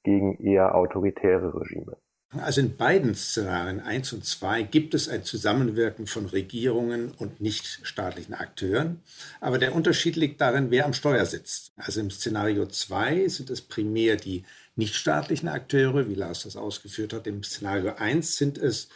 gegen 0.08 0.42
eher 0.42 0.74
autoritäre 0.74 1.54
Regime. 1.54 1.98
Also 2.30 2.62
in 2.62 2.78
beiden 2.78 3.14
Szenarien 3.14 3.82
1 3.82 4.14
und 4.14 4.26
2 4.26 4.64
gibt 4.64 4.94
es 4.94 5.10
ein 5.10 5.24
Zusammenwirken 5.24 6.08
von 6.08 6.26
Regierungen 6.28 7.12
und 7.12 7.42
nichtstaatlichen 7.42 8.34
Akteuren. 8.34 9.02
Aber 9.42 9.58
der 9.58 9.76
Unterschied 9.76 10.16
liegt 10.16 10.40
darin, 10.40 10.72
wer 10.72 10.86
am 10.86 10.94
Steuer 10.94 11.26
sitzt. 11.26 11.74
Also 11.76 12.00
im 12.00 12.10
Szenario 12.10 12.66
2 12.66 13.28
sind 13.28 13.50
es 13.50 13.62
primär 13.62 14.16
die 14.16 14.44
nichtstaatlichen 14.78 15.50
Akteure, 15.50 16.08
wie 16.08 16.16
Lars 16.16 16.44
das 16.44 16.56
ausgeführt 16.56 17.12
hat. 17.12 17.28
Im 17.28 17.44
Szenario 17.44 17.96
1 17.96 18.38
sind 18.38 18.58
es 18.58 18.88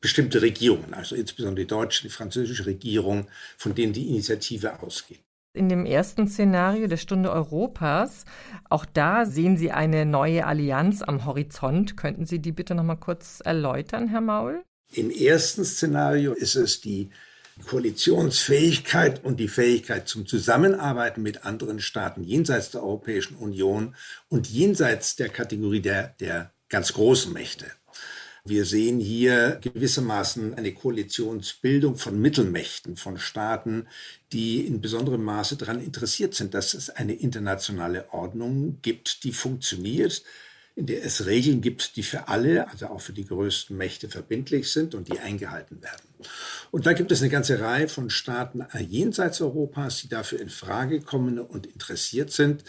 bestimmte 0.00 0.42
Regierungen, 0.42 0.94
also 0.94 1.16
insbesondere 1.16 1.64
die 1.64 1.68
deutsche, 1.68 2.02
die 2.02 2.08
französische 2.08 2.66
Regierung, 2.66 3.26
von 3.56 3.74
denen 3.74 3.92
die 3.92 4.08
Initiative 4.10 4.80
ausgeht 4.80 5.26
in 5.56 5.68
dem 5.68 5.86
ersten 5.86 6.28
Szenario 6.28 6.86
der 6.86 6.96
Stunde 6.96 7.32
Europas. 7.32 8.24
Auch 8.68 8.84
da 8.84 9.26
sehen 9.26 9.56
Sie 9.56 9.72
eine 9.72 10.06
neue 10.06 10.46
Allianz 10.46 11.02
am 11.02 11.24
Horizont. 11.24 11.96
Könnten 11.96 12.26
Sie 12.26 12.38
die 12.38 12.52
bitte 12.52 12.74
noch 12.74 12.84
mal 12.84 12.96
kurz 12.96 13.40
erläutern, 13.44 14.08
Herr 14.08 14.20
Maul? 14.20 14.62
Im 14.92 15.10
ersten 15.10 15.64
Szenario 15.64 16.32
ist 16.32 16.54
es 16.54 16.80
die 16.80 17.10
Koalitionsfähigkeit 17.64 19.24
und 19.24 19.40
die 19.40 19.48
Fähigkeit 19.48 20.08
zum 20.08 20.26
Zusammenarbeiten 20.26 21.22
mit 21.22 21.44
anderen 21.44 21.80
Staaten 21.80 22.22
jenseits 22.22 22.70
der 22.70 22.82
Europäischen 22.82 23.36
Union 23.36 23.94
und 24.28 24.46
jenseits 24.48 25.16
der 25.16 25.30
Kategorie 25.30 25.80
der, 25.80 26.14
der 26.20 26.52
ganz 26.68 26.92
großen 26.92 27.32
Mächte. 27.32 27.66
Wir 28.48 28.64
sehen 28.64 29.00
hier 29.00 29.58
gewissermaßen 29.60 30.54
eine 30.54 30.72
Koalitionsbildung 30.72 31.96
von 31.96 32.20
Mittelmächten, 32.20 32.96
von 32.96 33.18
Staaten, 33.18 33.88
die 34.32 34.64
in 34.64 34.80
besonderem 34.80 35.24
Maße 35.24 35.56
daran 35.56 35.82
interessiert 35.82 36.34
sind, 36.34 36.54
dass 36.54 36.74
es 36.74 36.88
eine 36.88 37.14
internationale 37.14 38.12
Ordnung 38.12 38.78
gibt, 38.82 39.24
die 39.24 39.32
funktioniert, 39.32 40.22
in 40.76 40.86
der 40.86 41.04
es 41.04 41.26
Regeln 41.26 41.60
gibt, 41.60 41.96
die 41.96 42.04
für 42.04 42.28
alle, 42.28 42.70
also 42.70 42.86
auch 42.86 43.00
für 43.00 43.12
die 43.12 43.26
größten 43.26 43.76
Mächte 43.76 44.08
verbindlich 44.08 44.70
sind 44.70 44.94
und 44.94 45.08
die 45.08 45.18
eingehalten 45.18 45.82
werden. 45.82 46.06
Und 46.70 46.86
da 46.86 46.92
gibt 46.92 47.10
es 47.10 47.22
eine 47.22 47.30
ganze 47.30 47.60
Reihe 47.60 47.88
von 47.88 48.10
Staaten 48.10 48.64
jenseits 48.78 49.40
Europas, 49.40 50.02
die 50.02 50.08
dafür 50.08 50.38
in 50.38 50.50
Frage 50.50 51.00
kommen 51.00 51.40
und 51.40 51.66
interessiert 51.66 52.30
sind. 52.30 52.62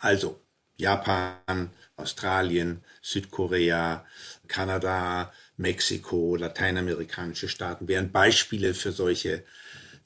Also 0.00 0.40
Japan, 0.76 1.70
Australien, 1.96 2.82
Südkorea, 3.02 4.04
Kanada, 4.50 5.32
Mexiko, 5.56 6.36
lateinamerikanische 6.36 7.48
Staaten 7.48 7.88
wären 7.88 8.12
Beispiele 8.12 8.74
für 8.74 8.92
solche 8.92 9.44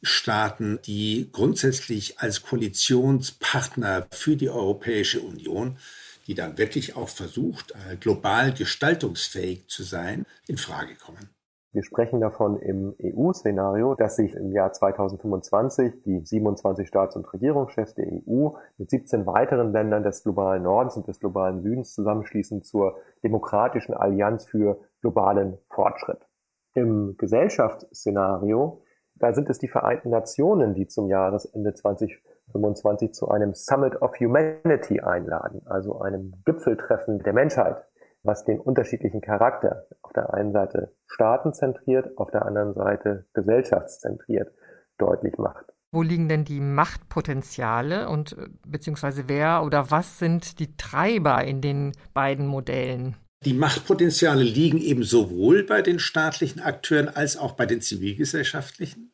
Staaten, 0.03 0.79
die 0.83 1.31
grundsätzlich 1.33 2.21
als 2.21 2.43
Koalitionspartner 2.43 4.07
für 4.13 4.37
die 4.37 4.51
Europäische 4.51 5.21
Union, 5.21 5.79
die 6.27 6.35
dann 6.35 6.59
wirklich 6.59 6.95
auch 6.95 7.09
versucht, 7.09 7.73
global 8.01 8.53
gestaltungsfähig 8.53 9.67
zu 9.69 9.83
sein, 9.83 10.27
in 10.47 10.59
Frage 10.59 10.95
kommen. 10.95 11.34
Wir 11.75 11.83
sprechen 11.83 12.21
davon 12.21 12.57
im 12.61 12.95
EU-Szenario, 13.03 13.97
dass 13.97 14.15
sich 14.15 14.37
im 14.37 14.53
Jahr 14.53 14.73
2025 14.73 16.05
die 16.05 16.21
27 16.25 16.87
Staats- 16.87 17.17
und 17.17 17.31
Regierungschefs 17.33 17.97
der 17.97 18.07
EU 18.07 18.51
mit 18.79 18.91
17 18.91 19.27
weiteren 19.27 19.73
Ländern 19.73 20.05
des 20.05 20.23
globalen 20.23 20.63
Nordens 20.63 20.97
und 20.97 21.09
des 21.09 21.19
globalen 21.19 21.63
Südens 21.63 21.93
zusammenschließen 21.93 22.63
zur 22.63 22.99
demokratischen 23.25 23.93
Allianz 23.93 24.47
für 24.47 24.79
globalen 25.01 25.59
Fortschritt. 25.69 26.29
Im 26.75 27.17
Gesellschaftsszenario, 27.19 28.81
da 29.17 29.35
sind 29.35 29.51
es 29.51 29.59
die 29.59 29.67
Vereinten 29.67 30.11
Nationen, 30.11 30.75
die 30.75 30.87
zum 30.87 31.09
Jahresende 31.09 31.75
2025 31.75 33.13
zu 33.13 33.27
einem 33.31 33.53
Summit 33.53 34.01
of 34.01 34.13
Humanity 34.21 35.01
einladen, 35.01 35.63
also 35.67 35.99
einem 35.99 36.35
Gipfeltreffen 36.45 37.19
der 37.19 37.33
Menschheit 37.33 37.85
was 38.25 38.45
den 38.45 38.59
unterschiedlichen 38.59 39.21
Charakter 39.21 39.87
auf 40.03 40.13
der 40.13 40.35
einen 40.35 40.53
Seite 40.53 40.95
staatenzentriert, 41.07 42.19
auf 42.19 42.31
der 42.31 42.45
anderen 42.45 42.75
Seite 42.75 43.27
gesellschaftszentriert 43.35 44.53
deutlich 44.99 45.39
macht. 45.39 45.67
Wo 45.93 46.03
liegen 46.03 46.29
denn 46.29 46.45
die 46.45 46.61
Machtpotenziale 46.61 48.09
und 48.09 48.37
äh, 48.37 48.49
beziehungsweise 48.67 49.29
wer 49.29 49.63
oder 49.63 49.93
was 49.93 50.19
sind 50.19 50.59
die 50.59 50.77
Treiber 50.77 51.45
in 51.45 51.61
den 51.61 51.93
beiden 52.13 52.47
Modellen? 52.47 53.15
Die 53.45 53.53
Machtpotenziale 53.53 54.43
liegen 54.43 54.79
eben 54.79 55.05
sowohl 55.05 55.63
bei 55.63 55.83
den 55.83 55.99
staatlichen 55.99 56.61
Akteuren 56.61 57.09
als 57.09 57.37
auch 57.37 57.53
bei 57.53 57.67
den 57.67 57.81
zivilgesellschaftlichen. 57.81 59.14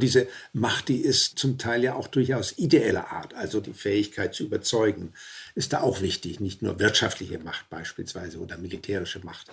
Diese 0.00 0.26
Macht, 0.52 0.88
die 0.88 1.00
ist 1.00 1.38
zum 1.38 1.58
Teil 1.58 1.84
ja 1.84 1.94
auch 1.94 2.08
durchaus 2.08 2.58
ideeller 2.58 3.12
Art, 3.12 3.34
also 3.34 3.60
die 3.60 3.72
Fähigkeit 3.72 4.34
zu 4.34 4.44
überzeugen, 4.44 5.12
ist 5.54 5.72
da 5.72 5.80
auch 5.80 6.00
wichtig, 6.00 6.40
nicht 6.40 6.62
nur 6.62 6.80
wirtschaftliche 6.80 7.38
Macht 7.38 7.70
beispielsweise 7.70 8.38
oder 8.38 8.58
militärische 8.58 9.20
Macht. 9.20 9.46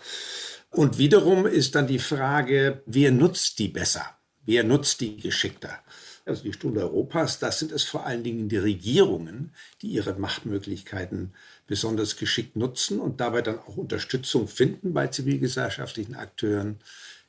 Und 0.72 0.98
wiederum 0.98 1.46
ist 1.46 1.76
dann 1.76 1.88
die 1.88 2.00
Frage, 2.00 2.82
wer 2.86 3.12
nutzt 3.12 3.60
die 3.60 3.68
besser? 3.68 4.06
Wer 4.46 4.64
nutzt 4.64 5.02
die 5.02 5.18
geschickter? 5.18 5.80
Also 6.26 6.44
die 6.44 6.54
Stunde 6.54 6.82
Europas, 6.82 7.40
das 7.40 7.60
sind 7.60 7.72
es 7.72 7.84
vor 7.84 8.06
allen 8.06 8.24
Dingen 8.24 8.50
die 8.50 8.58
Regierungen, 8.58 9.54
die 9.82 9.88
ihre 9.88 10.14
Machtmöglichkeiten 10.14 11.34
besonders 11.68 12.18
geschickt 12.18 12.56
nutzen 12.56 13.00
und 13.00 13.22
dabei 13.22 13.42
dann 13.42 13.60
auch 13.60 13.78
Unterstützung 13.78 14.48
finden 14.48 14.94
bei 14.94 15.08
zivilgesellschaftlichen 15.08 16.16
Akteuren. 16.16 16.80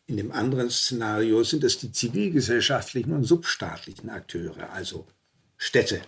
In 0.08 0.16
dem 0.16 0.32
anderen 0.32 0.70
Szenario 0.70 1.42
sind 1.44 1.64
es 1.64 1.76
die 1.76 1.92
zivilgesellschaftlichen 1.92 3.12
und 3.12 3.24
substaatlichen 3.24 4.08
Akteure, 4.08 4.70
also 4.72 5.04
Städte, 5.58 6.00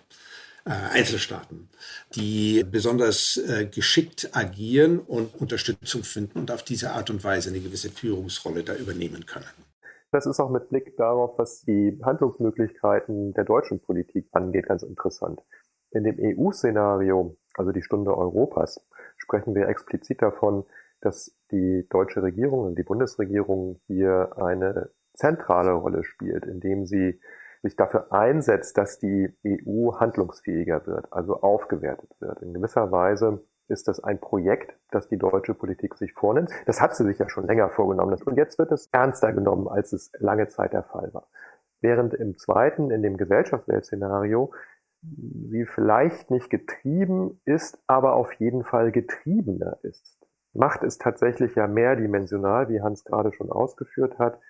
äh, 0.65 0.71
Einzelstaaten, 0.71 1.69
die 2.15 2.65
besonders 2.65 3.37
äh, 3.37 3.67
geschickt 3.67 4.31
agieren 4.33 5.01
und 5.01 5.39
Unterstützung 5.39 6.03
finden 6.03 6.39
und 6.39 6.51
auf 6.51 6.63
diese 6.63 6.93
Art 6.93 7.11
und 7.11 7.23
Weise 7.25 7.51
eine 7.51 7.61
gewisse 7.61 7.91
Führungsrolle 7.91 8.65
da 8.65 8.75
übernehmen 8.75 9.27
können. 9.27 9.45
Das 10.13 10.25
ist 10.25 10.41
auch 10.41 10.51
mit 10.51 10.71
Blick 10.71 10.97
darauf, 10.97 11.39
was 11.39 11.61
die 11.67 12.01
Handlungsmöglichkeiten 12.03 13.35
der 13.35 13.45
deutschen 13.45 13.81
Politik 13.81 14.29
angeht, 14.33 14.67
ganz 14.67 14.83
interessant. 14.83 15.43
In 15.91 16.05
dem 16.05 16.17
EU-Szenario, 16.19 17.37
also 17.53 17.71
die 17.71 17.83
Stunde 17.83 18.17
Europas, 18.17 18.81
sprechen 19.19 19.55
wir 19.55 19.69
explizit 19.69 20.23
davon, 20.23 20.65
dass 21.01 21.35
die 21.51 21.87
deutsche 21.89 22.23
Regierung 22.23 22.61
und 22.61 22.79
die 22.79 22.83
Bundesregierung 22.83 23.81
hier 23.87 24.33
eine 24.37 24.91
zentrale 25.15 25.73
Rolle 25.73 26.05
spielt, 26.05 26.47
indem 26.47 26.87
sie 26.87 27.21
sich 27.63 27.77
dafür 27.77 28.13
einsetzt, 28.13 28.79
dass 28.79 28.99
die 28.99 29.35
EU 29.47 29.93
handlungsfähiger 29.99 30.87
wird, 30.87 31.13
also 31.13 31.41
aufgewertet 31.41 32.11
wird. 32.21 32.41
In 32.43 32.55
gewisser 32.55 32.91
Weise 32.91 33.43
ist 33.69 33.87
das 33.87 34.03
ein 34.03 34.19
Projekt, 34.19 34.75
das 34.91 35.09
die 35.09 35.19
deutsche 35.19 35.55
Politik 35.55 35.95
sich 35.95 36.13
vornimmt. 36.13 36.51
Das 36.67 36.81
hat 36.81 36.97
sie 36.97 37.05
sich 37.05 37.19
ja 37.19 37.29
schon 37.29 37.45
länger 37.45 37.71
vorgenommen. 37.71 38.21
Und 38.25 38.37
jetzt 38.37 38.59
wird 38.59 38.73
es 38.73 38.89
ernster 38.93 39.33
genommen, 39.33 39.69
als 39.69 39.93
es 39.93 40.11
lange 40.19 40.49
Zeit 40.49 40.73
der 40.73 40.83
Fall 40.85 41.13
war. 41.13 41.29
während 41.83 42.13
im 42.13 42.37
zweiten, 42.37 42.91
in 42.91 43.03
dem 43.03 43.17
Gesellschaftsweltszenario, 43.17 44.53
sie 45.03 45.65
vielleicht 45.65 46.31
nicht 46.31 46.51
getrieben 46.51 47.41
ist, 47.47 47.79
aber 47.87 48.15
auf 48.15 48.33
jeden 48.35 48.65
Fall 48.65 48.93
getriebener 48.93 49.79
ist. 49.83 50.20
Macht 50.53 50.83
ist 50.83 51.01
tatsächlich 51.01 51.55
ja 51.55 51.67
mehrdimensional, 51.67 52.69
wie 52.69 52.81
Hans 52.81 53.05
gerade 53.05 53.33
schon 53.33 53.51
ausgeführt 53.51 54.19
hat. 54.19 54.41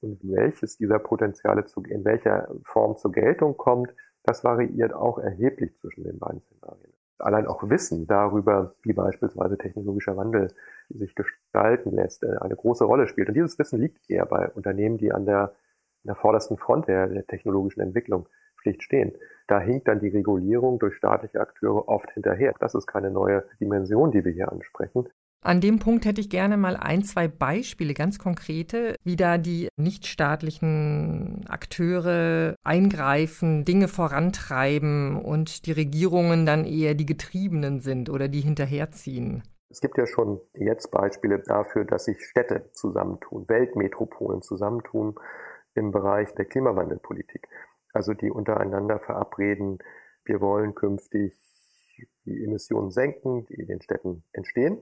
Und 0.00 0.20
welches 0.22 0.76
dieser 0.76 0.98
Potenziale 0.98 1.64
zu, 1.64 1.82
in 1.82 2.04
welcher 2.04 2.48
Form 2.64 2.96
zur 2.96 3.12
Geltung 3.12 3.56
kommt, 3.56 3.94
das 4.22 4.44
variiert 4.44 4.92
auch 4.92 5.18
erheblich 5.18 5.76
zwischen 5.78 6.04
den 6.04 6.18
beiden 6.18 6.42
Szenarien. 6.42 6.92
Allein 7.18 7.46
auch 7.46 7.70
Wissen 7.70 8.06
darüber, 8.06 8.74
wie 8.82 8.92
beispielsweise 8.92 9.56
technologischer 9.56 10.16
Wandel 10.16 10.52
sich 10.88 11.14
gestalten 11.14 11.92
lässt, 11.92 12.24
äh, 12.24 12.36
eine 12.40 12.56
große 12.56 12.84
Rolle 12.84 13.06
spielt. 13.06 13.28
Und 13.28 13.34
dieses 13.34 13.58
Wissen 13.58 13.80
liegt 13.80 14.10
eher 14.10 14.26
bei 14.26 14.50
Unternehmen, 14.50 14.98
die 14.98 15.12
an 15.12 15.24
der, 15.24 15.40
an 15.40 15.52
der 16.04 16.16
vordersten 16.16 16.58
Front 16.58 16.88
der, 16.88 17.06
der 17.06 17.26
technologischen 17.26 17.80
Entwicklung 17.80 18.28
schlicht 18.56 18.82
stehen. 18.82 19.12
Da 19.46 19.60
hinkt 19.60 19.88
dann 19.88 20.00
die 20.00 20.08
Regulierung 20.08 20.78
durch 20.78 20.96
staatliche 20.96 21.40
Akteure 21.40 21.88
oft 21.88 22.10
hinterher. 22.10 22.54
Das 22.58 22.74
ist 22.74 22.86
keine 22.86 23.10
neue 23.10 23.44
Dimension, 23.60 24.10
die 24.10 24.24
wir 24.24 24.32
hier 24.32 24.50
ansprechen. 24.50 25.08
An 25.46 25.60
dem 25.60 25.78
Punkt 25.78 26.06
hätte 26.06 26.22
ich 26.22 26.30
gerne 26.30 26.56
mal 26.56 26.74
ein, 26.74 27.02
zwei 27.02 27.28
Beispiele, 27.28 27.92
ganz 27.92 28.18
konkrete, 28.18 28.96
wie 29.04 29.16
da 29.16 29.36
die 29.36 29.68
nichtstaatlichen 29.76 31.44
Akteure 31.46 32.56
eingreifen, 32.64 33.62
Dinge 33.62 33.88
vorantreiben 33.88 35.22
und 35.22 35.66
die 35.66 35.72
Regierungen 35.72 36.46
dann 36.46 36.64
eher 36.64 36.94
die 36.94 37.04
Getriebenen 37.04 37.80
sind 37.80 38.08
oder 38.08 38.28
die 38.28 38.40
hinterherziehen. 38.40 39.42
Es 39.68 39.82
gibt 39.82 39.98
ja 39.98 40.06
schon 40.06 40.40
jetzt 40.54 40.90
Beispiele 40.90 41.40
dafür, 41.40 41.84
dass 41.84 42.06
sich 42.06 42.24
Städte 42.24 42.70
zusammentun, 42.72 43.46
Weltmetropolen 43.46 44.40
zusammentun 44.40 45.14
im 45.74 45.90
Bereich 45.90 46.32
der 46.36 46.46
Klimawandelpolitik. 46.46 47.48
Also 47.92 48.14
die 48.14 48.30
untereinander 48.30 48.98
verabreden, 48.98 49.76
wir 50.24 50.40
wollen 50.40 50.74
künftig 50.74 51.34
die 52.24 52.42
Emissionen 52.44 52.90
senken, 52.90 53.44
die 53.44 53.56
in 53.60 53.66
den 53.66 53.82
Städten 53.82 54.24
entstehen 54.32 54.78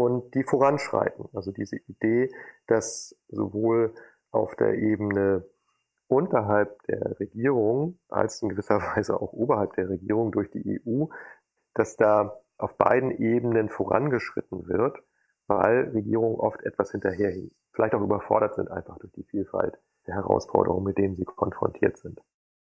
und 0.00 0.34
die 0.34 0.42
voranschreiten. 0.42 1.26
Also 1.34 1.52
diese 1.52 1.76
Idee, 1.76 2.30
dass 2.66 3.16
sowohl 3.28 3.94
auf 4.30 4.54
der 4.56 4.74
Ebene 4.74 5.44
unterhalb 6.08 6.82
der 6.84 7.18
Regierung 7.20 7.98
als 8.08 8.42
in 8.42 8.48
gewisser 8.48 8.80
Weise 8.96 9.20
auch 9.20 9.32
oberhalb 9.32 9.74
der 9.74 9.88
Regierung 9.88 10.32
durch 10.32 10.50
die 10.50 10.80
EU, 10.86 11.06
dass 11.74 11.96
da 11.96 12.34
auf 12.56 12.76
beiden 12.76 13.10
Ebenen 13.12 13.68
vorangeschritten 13.68 14.66
wird, 14.68 14.98
weil 15.46 15.90
Regierungen 15.90 16.40
oft 16.40 16.62
etwas 16.64 16.90
hinterherhinken, 16.90 17.54
vielleicht 17.72 17.94
auch 17.94 18.02
überfordert 18.02 18.56
sind 18.56 18.70
einfach 18.70 18.98
durch 18.98 19.12
die 19.12 19.22
Vielfalt 19.22 19.78
der 20.06 20.16
Herausforderungen, 20.16 20.84
mit 20.84 20.98
denen 20.98 21.14
sie 21.14 21.24
konfrontiert 21.24 21.98
sind. 21.98 22.20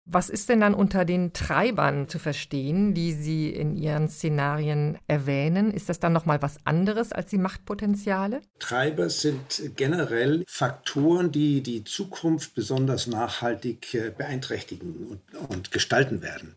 Was 0.08 0.30
ist 0.30 0.48
denn 0.48 0.60
dann 0.60 0.72
unter 0.72 1.04
den 1.04 1.32
Treibern 1.32 2.08
zu 2.08 2.20
verstehen, 2.20 2.94
die 2.94 3.12
Sie 3.12 3.50
in 3.50 3.75
Ihren 3.75 4.08
Szenarien 4.08 4.98
erwähnen? 5.08 5.72
Ist 5.72 5.88
das 5.88 5.98
dann 5.98 6.12
nochmal 6.12 6.40
was 6.40 6.58
anderes 6.64 7.10
als 7.10 7.30
die 7.30 7.38
Machtpotenziale? 7.38 8.40
Treiber 8.60 9.10
sind 9.10 9.72
generell 9.75 10.44
Faktoren, 10.46 11.32
die 11.32 11.60
die 11.60 11.82
Zukunft 11.82 12.54
besonders 12.54 13.08
nachhaltig 13.08 13.94
äh, 13.94 14.12
beeinträchtigen 14.16 15.08
und, 15.08 15.48
und 15.48 15.72
gestalten 15.72 16.22
werden. 16.22 16.54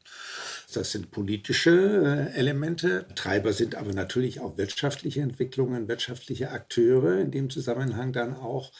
Das 0.71 0.91
sind 0.91 1.09
politische 1.09 2.29
äh, 2.31 2.37
Elemente. 2.37 3.07
Treiber 3.15 3.53
sind 3.53 3.73
aber 3.73 3.93
natürlich 3.93 4.41
auch 4.41 4.59
wirtschaftliche 4.59 5.21
Entwicklungen, 5.21 5.87
wirtschaftliche 5.87 6.51
Akteure 6.51 7.17
in 7.17 7.31
dem 7.31 7.49
Zusammenhang 7.49 8.13
dann 8.13 8.35
auch. 8.35 8.71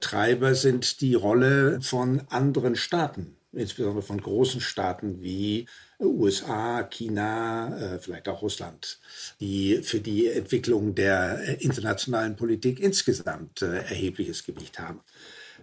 Treiber 0.00 0.54
sind 0.54 1.02
die 1.02 1.14
Rolle 1.14 1.82
von 1.82 2.22
anderen 2.30 2.74
Staaten 2.74 3.36
insbesondere 3.56 4.02
von 4.02 4.20
großen 4.20 4.60
Staaten 4.60 5.22
wie 5.22 5.66
USA, 6.00 6.82
China, 6.84 7.76
äh, 7.76 7.98
vielleicht 7.98 8.28
auch 8.28 8.42
Russland, 8.42 8.98
die 9.40 9.82
für 9.82 10.00
die 10.00 10.28
Entwicklung 10.28 10.94
der 10.94 11.40
äh, 11.40 11.54
internationalen 11.62 12.36
Politik 12.36 12.80
insgesamt 12.80 13.62
äh, 13.62 13.78
erhebliches 13.78 14.44
Gewicht 14.44 14.78
haben. 14.78 15.00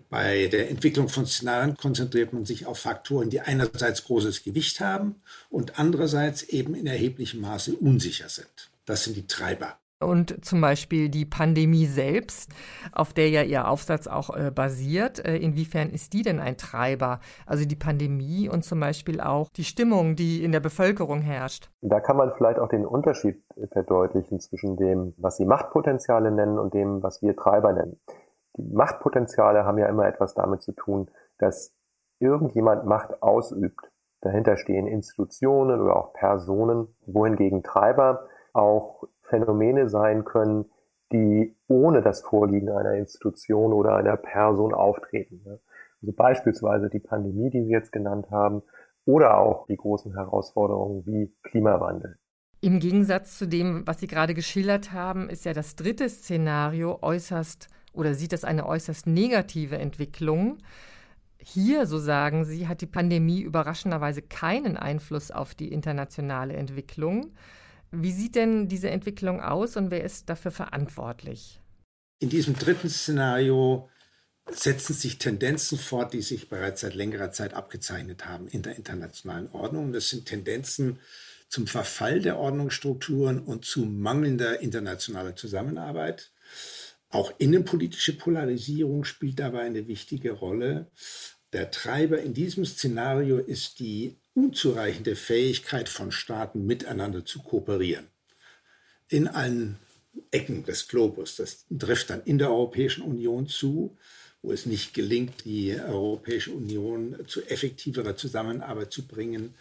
Bei 0.09 0.47
der 0.47 0.69
Entwicklung 0.69 1.09
von 1.09 1.25
Szenarien 1.25 1.77
konzentriert 1.77 2.33
man 2.33 2.45
sich 2.45 2.65
auf 2.65 2.79
Faktoren, 2.79 3.29
die 3.29 3.41
einerseits 3.41 4.03
großes 4.03 4.43
Gewicht 4.43 4.79
haben 4.79 5.21
und 5.49 5.79
andererseits 5.79 6.43
eben 6.43 6.75
in 6.75 6.87
erheblichem 6.87 7.41
Maße 7.41 7.75
unsicher 7.75 8.29
sind. 8.29 8.71
Das 8.85 9.05
sind 9.05 9.15
die 9.15 9.27
Treiber 9.27 9.80
und 10.01 10.43
zum 10.43 10.61
Beispiel 10.61 11.09
die 11.09 11.25
Pandemie 11.25 11.85
selbst, 11.85 12.51
auf 12.91 13.13
der 13.13 13.29
ja 13.29 13.43
Ihr 13.43 13.67
Aufsatz 13.67 14.07
auch 14.07 14.35
äh, 14.35 14.51
basiert. 14.51 15.23
Äh, 15.25 15.37
inwiefern 15.37 15.89
ist 15.89 16.13
die 16.13 16.21
denn 16.21 16.39
ein 16.39 16.57
Treiber? 16.57 17.19
Also 17.45 17.65
die 17.65 17.75
Pandemie 17.75 18.49
und 18.49 18.63
zum 18.63 18.79
Beispiel 18.79 19.21
auch 19.21 19.49
die 19.49 19.63
Stimmung, 19.63 20.15
die 20.15 20.43
in 20.43 20.51
der 20.51 20.59
Bevölkerung 20.59 21.21
herrscht. 21.21 21.69
Da 21.81 21.99
kann 21.99 22.17
man 22.17 22.31
vielleicht 22.31 22.59
auch 22.59 22.69
den 22.69 22.85
Unterschied 22.85 23.43
verdeutlichen 23.71 24.39
zwischen 24.39 24.77
dem, 24.77 25.13
was 25.17 25.37
Sie 25.37 25.45
Machtpotenziale 25.45 26.31
nennen 26.31 26.59
und 26.59 26.73
dem, 26.73 27.03
was 27.03 27.21
wir 27.21 27.35
Treiber 27.35 27.73
nennen. 27.73 27.99
Die 28.57 28.73
Machtpotenziale 28.73 29.65
haben 29.65 29.77
ja 29.77 29.87
immer 29.87 30.07
etwas 30.07 30.33
damit 30.33 30.61
zu 30.61 30.73
tun, 30.73 31.09
dass 31.37 31.73
irgendjemand 32.19 32.85
Macht 32.85 33.21
ausübt. 33.23 33.91
Dahinter 34.21 34.57
stehen 34.57 34.87
Institutionen 34.87 35.81
oder 35.81 35.95
auch 35.95 36.13
Personen, 36.13 36.95
wohingegen 37.05 37.63
Treiber 37.63 38.27
auch 38.53 39.03
Phänomene 39.31 39.89
sein 39.89 40.25
können, 40.25 40.65
die 41.11 41.55
ohne 41.67 42.01
das 42.01 42.21
Vorliegen 42.21 42.69
einer 42.69 42.95
Institution 42.95 43.73
oder 43.73 43.95
einer 43.95 44.17
Person 44.17 44.73
auftreten. 44.73 45.41
Also 45.45 46.13
beispielsweise 46.13 46.89
die 46.89 46.99
Pandemie, 46.99 47.49
die 47.49 47.63
Sie 47.63 47.71
jetzt 47.71 47.91
genannt 47.91 48.29
haben, 48.29 48.61
oder 49.05 49.37
auch 49.37 49.65
die 49.67 49.77
großen 49.77 50.13
Herausforderungen 50.13 51.05
wie 51.05 51.33
Klimawandel. 51.43 52.17
Im 52.61 52.79
Gegensatz 52.79 53.39
zu 53.39 53.47
dem, 53.47 53.87
was 53.87 53.99
Sie 53.99 54.07
gerade 54.07 54.35
geschildert 54.35 54.93
haben, 54.93 55.29
ist 55.29 55.45
ja 55.45 55.53
das 55.53 55.75
dritte 55.75 56.07
Szenario 56.07 56.99
äußerst 57.01 57.69
oder 57.93 58.13
sieht 58.13 58.33
es 58.33 58.43
eine 58.43 58.67
äußerst 58.67 59.07
negative 59.07 59.77
Entwicklung. 59.77 60.59
Hier, 61.39 61.87
so 61.87 61.97
sagen 61.97 62.45
Sie, 62.45 62.67
hat 62.67 62.81
die 62.81 62.87
Pandemie 62.87 63.41
überraschenderweise 63.41 64.21
keinen 64.21 64.77
Einfluss 64.77 65.31
auf 65.31 65.55
die 65.55 65.73
internationale 65.73 66.53
Entwicklung. 66.53 67.31
Wie 67.91 68.11
sieht 68.11 68.35
denn 68.35 68.67
diese 68.67 68.89
Entwicklung 68.89 69.41
aus 69.41 69.75
und 69.75 69.91
wer 69.91 70.03
ist 70.03 70.29
dafür 70.29 70.51
verantwortlich? 70.51 71.59
In 72.19 72.29
diesem 72.29 72.55
dritten 72.55 72.89
Szenario 72.89 73.89
setzen 74.49 74.93
sich 74.93 75.17
Tendenzen 75.17 75.77
fort, 75.77 76.13
die 76.13 76.21
sich 76.21 76.49
bereits 76.49 76.81
seit 76.81 76.95
längerer 76.95 77.31
Zeit 77.31 77.53
abgezeichnet 77.53 78.25
haben 78.25 78.47
in 78.47 78.63
der 78.63 78.75
internationalen 78.75 79.49
Ordnung. 79.51 79.91
Das 79.91 80.09
sind 80.09 80.25
Tendenzen 80.25 80.99
zum 81.49 81.67
Verfall 81.67 82.21
der 82.21 82.37
Ordnungsstrukturen 82.37 83.39
und 83.39 83.65
zu 83.65 83.85
mangelnder 83.85 84.61
internationaler 84.61 85.35
Zusammenarbeit. 85.35 86.31
Auch 87.09 87.33
innenpolitische 87.39 88.17
Polarisierung 88.17 89.03
spielt 89.03 89.39
dabei 89.39 89.63
eine 89.63 89.87
wichtige 89.87 90.31
Rolle. 90.31 90.89
Der 91.51 91.69
Treiber 91.69 92.21
in 92.21 92.33
diesem 92.33 92.63
Szenario 92.63 93.37
ist 93.37 93.79
die 93.79 94.20
unzureichende 94.33 95.15
Fähigkeit 95.15 95.89
von 95.89 96.11
Staaten 96.11 96.65
miteinander 96.65 97.25
zu 97.25 97.41
kooperieren. 97.41 98.07
In 99.07 99.27
allen 99.27 99.77
Ecken 100.31 100.63
des 100.63 100.87
Globus. 100.87 101.35
Das 101.35 101.65
trifft 101.77 102.09
dann 102.09 102.23
in 102.23 102.37
der 102.37 102.49
Europäischen 102.49 103.03
Union 103.03 103.47
zu, 103.47 103.97
wo 104.41 104.51
es 104.51 104.65
nicht 104.65 104.93
gelingt, 104.93 105.45
die 105.45 105.73
Europäische 105.75 106.51
Union 106.51 107.15
zu 107.27 107.43
effektiverer 107.43 108.15
Zusammenarbeit 108.15 108.91
zu 108.91 109.05
bringen. 109.05 109.53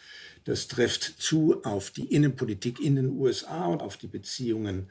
Das 0.44 0.68
trifft 0.68 1.02
zu 1.02 1.62
auf 1.64 1.90
die 1.90 2.14
Innenpolitik 2.14 2.80
in 2.80 2.96
den 2.96 3.10
USA 3.10 3.66
und 3.66 3.82
auf 3.82 3.96
die 3.96 4.06
Beziehungen 4.06 4.88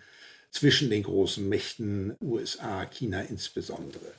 zwischen 0.52 0.90
den 0.90 1.04
großen 1.04 1.48
Mächten 1.48 2.16
USA, 2.22 2.86
China 2.86 3.22
insbesondere. 3.22 4.14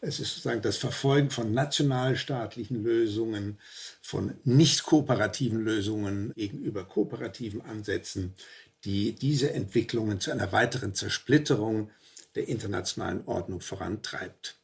Es 0.00 0.20
ist 0.20 0.30
sozusagen 0.30 0.62
das 0.62 0.76
Verfolgen 0.76 1.30
von 1.30 1.52
nationalstaatlichen 1.52 2.82
Lösungen, 2.82 3.58
von 4.00 4.34
nicht 4.44 4.84
kooperativen 4.84 5.60
Lösungen 5.60 6.32
gegenüber 6.36 6.84
kooperativen 6.84 7.62
Ansätzen, 7.62 8.34
die 8.84 9.12
diese 9.12 9.52
Entwicklungen 9.52 10.20
zu 10.20 10.30
einer 10.30 10.52
weiteren 10.52 10.94
Zersplitterung 10.94 11.90
der 12.36 12.48
internationalen 12.48 13.26
Ordnung 13.26 13.60
vorantreibt. 13.60 14.57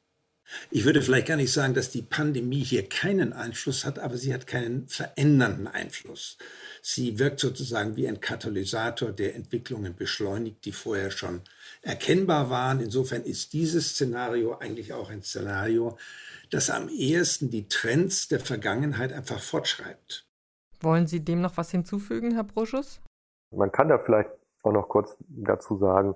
Ich 0.71 0.85
würde 0.85 1.03
vielleicht 1.03 1.29
gar 1.29 1.37
nicht 1.37 1.53
sagen, 1.53 1.75
dass 1.75 1.91
die 1.91 2.03
Pandemie 2.03 2.63
hier 2.63 2.89
keinen 2.89 3.33
Einfluss 3.33 3.85
hat, 3.85 3.99
aber 3.99 4.17
sie 4.17 4.35
hat 4.35 4.47
keinen 4.47 4.89
verändernden 4.89 5.67
Einfluss. 5.67 6.37
Sie 6.83 7.19
wirkt 7.19 7.41
sozusagen 7.41 7.97
wie 7.97 8.07
ein 8.07 8.21
Katalysator, 8.21 9.13
der 9.13 9.35
Entwicklungen 9.35 9.97
beschleunigt, 9.97 10.65
die 10.65 10.73
vorher 10.73 11.11
schon 11.11 11.43
erkennbar 11.83 12.51
waren. 12.51 12.81
Insofern 12.81 13.23
ist 13.23 13.53
dieses 13.53 13.91
Szenario 13.91 14.59
eigentlich 14.59 14.93
auch 14.93 15.11
ein 15.11 15.23
Szenario, 15.23 15.97
das 16.51 16.71
am 16.71 16.89
ehesten 16.89 17.51
die 17.51 17.69
Trends 17.69 18.29
der 18.29 18.41
Vergangenheit 18.41 19.13
einfach 19.13 19.41
fortschreibt. 19.41 20.27
Wollen 20.81 21.07
Sie 21.07 21.21
dem 21.21 21.41
noch 21.41 21.57
was 21.57 21.71
hinzufügen, 21.71 22.35
Herr 22.35 22.45
Bruschus? 22.45 23.01
Man 23.51 23.73
kann 23.73 23.89
da 23.89 23.99
vielleicht 23.99 24.29
auch 24.63 24.73
noch 24.73 24.89
kurz 24.89 25.17
dazu 25.29 25.79
sagen, 25.79 26.15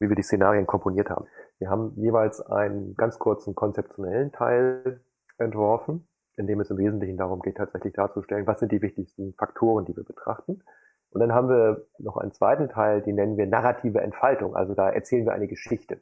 wie 0.00 0.08
wir 0.08 0.16
die 0.16 0.22
Szenarien 0.22 0.66
komponiert 0.66 1.10
haben. 1.10 1.26
Wir 1.60 1.68
haben 1.68 1.92
jeweils 1.96 2.40
einen 2.40 2.94
ganz 2.96 3.18
kurzen 3.18 3.54
konzeptionellen 3.54 4.32
Teil 4.32 5.00
entworfen, 5.38 6.08
in 6.36 6.46
dem 6.46 6.58
es 6.60 6.70
im 6.70 6.78
Wesentlichen 6.78 7.18
darum 7.18 7.40
geht, 7.40 7.58
tatsächlich 7.58 7.92
darzustellen, 7.92 8.46
was 8.46 8.60
sind 8.60 8.72
die 8.72 8.80
wichtigsten 8.80 9.34
Faktoren, 9.34 9.84
die 9.84 9.94
wir 9.94 10.04
betrachten. 10.04 10.62
Und 11.10 11.20
dann 11.20 11.32
haben 11.32 11.48
wir 11.48 11.86
noch 11.98 12.16
einen 12.16 12.32
zweiten 12.32 12.68
Teil, 12.70 13.02
den 13.02 13.16
nennen 13.16 13.36
wir 13.36 13.46
narrative 13.46 14.00
Entfaltung. 14.00 14.56
Also 14.56 14.74
da 14.74 14.88
erzählen 14.88 15.26
wir 15.26 15.32
eine 15.34 15.48
Geschichte. 15.48 16.00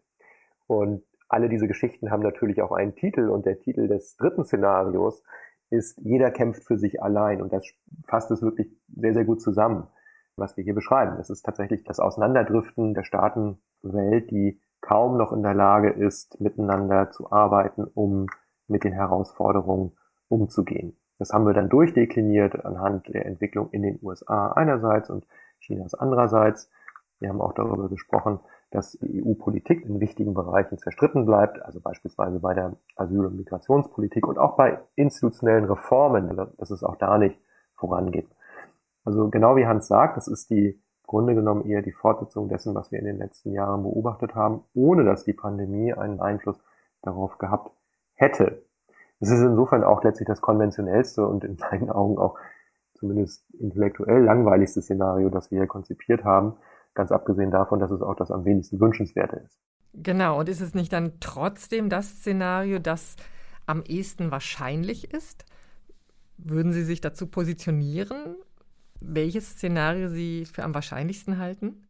Und 0.68 1.02
alle 1.28 1.48
diese 1.48 1.66
Geschichten 1.66 2.10
haben 2.10 2.22
natürlich 2.22 2.62
auch 2.62 2.72
einen 2.72 2.94
Titel 2.94 3.28
und 3.28 3.44
der 3.44 3.58
Titel 3.58 3.88
des 3.88 4.16
dritten 4.16 4.44
Szenarios 4.44 5.24
ist 5.70 5.98
Jeder 5.98 6.30
kämpft 6.30 6.64
für 6.64 6.78
sich 6.78 7.02
allein. 7.02 7.42
Und 7.42 7.52
das 7.52 7.66
fasst 8.06 8.30
es 8.30 8.42
wirklich 8.42 8.70
sehr, 8.94 9.12
sehr 9.12 9.24
gut 9.24 9.42
zusammen, 9.42 9.88
was 10.36 10.56
wir 10.56 10.62
hier 10.62 10.74
beschreiben. 10.74 11.16
Das 11.16 11.30
ist 11.30 11.42
tatsächlich 11.42 11.82
das 11.82 11.98
Auseinanderdriften 11.98 12.94
der 12.94 13.02
Staatenwelt, 13.02 14.30
die 14.30 14.60
kaum 14.80 15.16
noch 15.16 15.32
in 15.32 15.42
der 15.42 15.54
Lage 15.54 15.90
ist, 15.90 16.40
miteinander 16.40 17.10
zu 17.10 17.30
arbeiten, 17.30 17.84
um 17.84 18.26
mit 18.66 18.84
den 18.84 18.92
Herausforderungen 18.92 19.96
umzugehen. 20.28 20.96
Das 21.18 21.32
haben 21.32 21.46
wir 21.46 21.54
dann 21.54 21.68
durchdekliniert 21.68 22.64
anhand 22.64 23.08
der 23.12 23.26
Entwicklung 23.26 23.70
in 23.70 23.82
den 23.82 23.98
USA 24.02 24.52
einerseits 24.52 25.10
und 25.10 25.26
Chinas 25.58 25.94
andererseits. 25.94 26.70
Wir 27.18 27.30
haben 27.30 27.40
auch 27.40 27.52
darüber 27.52 27.88
gesprochen, 27.88 28.38
dass 28.70 28.92
die 29.00 29.24
EU-Politik 29.24 29.84
in 29.84 29.98
wichtigen 29.98 30.34
Bereichen 30.34 30.78
zerstritten 30.78 31.24
bleibt, 31.26 31.60
also 31.62 31.80
beispielsweise 31.80 32.38
bei 32.38 32.54
der 32.54 32.76
Asyl- 32.96 33.26
und 33.26 33.36
Migrationspolitik 33.36 34.26
und 34.26 34.38
auch 34.38 34.56
bei 34.56 34.78
institutionellen 34.94 35.64
Reformen, 35.64 36.36
dass 36.58 36.70
es 36.70 36.84
auch 36.84 36.96
da 36.96 37.18
nicht 37.18 37.40
vorangeht. 37.76 38.28
Also 39.04 39.30
genau 39.30 39.56
wie 39.56 39.66
Hans 39.66 39.88
sagt, 39.88 40.16
das 40.18 40.28
ist 40.28 40.50
die 40.50 40.80
Grunde 41.08 41.34
genommen 41.34 41.64
eher 41.64 41.80
die 41.80 41.92
Fortsetzung 41.92 42.50
dessen, 42.50 42.74
was 42.74 42.92
wir 42.92 42.98
in 42.98 43.06
den 43.06 43.16
letzten 43.16 43.52
Jahren 43.52 43.82
beobachtet 43.82 44.34
haben, 44.34 44.62
ohne 44.74 45.04
dass 45.04 45.24
die 45.24 45.32
Pandemie 45.32 45.94
einen 45.94 46.20
Einfluss 46.20 46.60
darauf 47.00 47.38
gehabt 47.38 47.72
hätte. 48.14 48.62
Es 49.18 49.30
ist 49.30 49.40
insofern 49.40 49.82
auch 49.82 50.04
letztlich 50.04 50.26
das 50.26 50.42
konventionellste 50.42 51.26
und 51.26 51.44
in 51.44 51.56
meinen 51.56 51.88
Augen 51.90 52.18
auch 52.18 52.38
zumindest 52.94 53.42
intellektuell 53.54 54.22
langweiligste 54.22 54.82
Szenario, 54.82 55.30
das 55.30 55.50
wir 55.50 55.60
hier 55.60 55.66
konzipiert 55.66 56.24
haben, 56.24 56.56
ganz 56.92 57.10
abgesehen 57.10 57.50
davon, 57.50 57.80
dass 57.80 57.90
es 57.90 58.02
auch 58.02 58.14
das 58.14 58.30
am 58.30 58.44
wenigsten 58.44 58.78
wünschenswerte 58.78 59.36
ist. 59.36 59.58
Genau, 59.94 60.38
und 60.38 60.50
ist 60.50 60.60
es 60.60 60.74
nicht 60.74 60.92
dann 60.92 61.14
trotzdem 61.20 61.88
das 61.88 62.18
Szenario, 62.18 62.78
das 62.78 63.16
am 63.64 63.82
ehesten 63.82 64.30
wahrscheinlich 64.30 65.14
ist? 65.14 65.46
Würden 66.36 66.72
Sie 66.72 66.84
sich 66.84 67.00
dazu 67.00 67.28
positionieren, 67.28 68.36
welches 69.00 69.50
Szenario 69.50 70.08
Sie 70.08 70.46
für 70.46 70.64
am 70.64 70.74
wahrscheinlichsten 70.74 71.38
halten? 71.38 71.88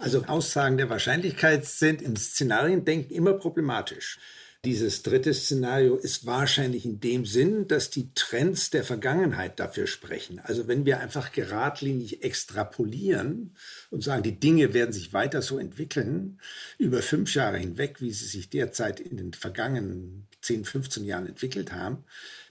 Also 0.00 0.24
Aussagen 0.24 0.76
der 0.76 0.90
Wahrscheinlichkeit 0.90 1.64
sind 1.64 2.02
im 2.02 2.16
Szenariendenken 2.16 3.14
immer 3.14 3.34
problematisch. 3.34 4.18
Dieses 4.64 5.02
dritte 5.02 5.34
Szenario 5.34 5.96
ist 5.96 6.24
wahrscheinlich 6.24 6.86
in 6.86 6.98
dem 6.98 7.26
Sinn, 7.26 7.68
dass 7.68 7.90
die 7.90 8.14
Trends 8.14 8.70
der 8.70 8.82
Vergangenheit 8.82 9.60
dafür 9.60 9.86
sprechen. 9.86 10.40
Also 10.40 10.66
wenn 10.68 10.86
wir 10.86 11.00
einfach 11.00 11.32
geradlinig 11.32 12.24
extrapolieren 12.24 13.54
und 13.90 14.02
sagen, 14.02 14.22
die 14.22 14.40
Dinge 14.40 14.72
werden 14.72 14.92
sich 14.92 15.12
weiter 15.12 15.42
so 15.42 15.58
entwickeln, 15.58 16.40
über 16.78 17.02
fünf 17.02 17.34
Jahre 17.34 17.58
hinweg, 17.58 18.00
wie 18.00 18.12
sie 18.12 18.26
sich 18.26 18.48
derzeit 18.48 19.00
in 19.00 19.18
den 19.18 19.34
vergangenen 19.34 20.28
10, 20.40 20.64
15 20.64 21.04
Jahren 21.04 21.26
entwickelt 21.26 21.72
haben, 21.72 22.04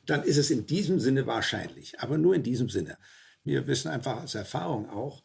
dann 0.06 0.24
ist 0.24 0.38
es 0.38 0.52
in 0.52 0.68
diesem 0.68 1.00
Sinne 1.00 1.26
wahrscheinlich, 1.26 2.00
aber 2.00 2.20
nur 2.20 2.36
in 2.36 2.44
diesem 2.44 2.70
Sinne. 2.70 2.98
Wir 3.44 3.68
wissen 3.68 3.90
einfach 3.90 4.24
aus 4.24 4.36
Erfahrung 4.36 4.90
auch, 4.90 5.24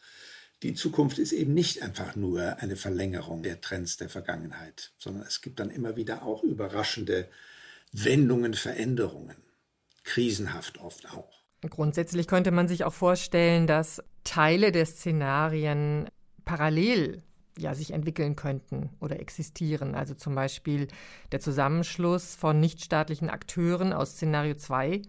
die 0.63 0.75
Zukunft 0.75 1.19
ist 1.19 1.33
eben 1.33 1.55
nicht 1.55 1.83
einfach 1.83 2.17
nur 2.17 2.59
eine 2.59 2.75
Verlängerung 2.75 3.45
der 3.45 3.61
Trends 3.61 3.97
der 3.97 4.09
Vergangenheit, 4.09 4.93
sondern 4.99 5.23
es 5.23 5.41
gibt 5.41 5.61
dann 5.61 5.71
immer 5.71 5.95
wieder 5.95 6.25
auch 6.25 6.43
überraschende 6.43 7.29
Wendungen, 7.93 8.55
Veränderungen, 8.55 9.37
krisenhaft 10.03 10.79
oft 10.79 11.11
auch. 11.11 11.45
Grundsätzlich 11.61 12.27
könnte 12.27 12.51
man 12.51 12.67
sich 12.67 12.85
auch 12.85 12.93
vorstellen, 12.93 13.67
dass 13.67 14.03
Teile 14.25 14.73
der 14.73 14.87
Szenarien 14.87 16.09
parallel 16.45 17.23
ja, 17.57 17.75
sich 17.75 17.93
entwickeln 17.93 18.37
könnten 18.37 18.91
oder 19.01 19.21
existieren. 19.21 19.95
Also 19.95 20.15
zum 20.15 20.35
Beispiel 20.35 20.89
der 21.33 21.41
Zusammenschluss 21.41 22.35
von 22.35 22.61
nichtstaatlichen 22.61 23.31
Akteuren 23.31 23.93
aus 23.93 24.13
Szenario 24.13 24.55
2 24.55 25.03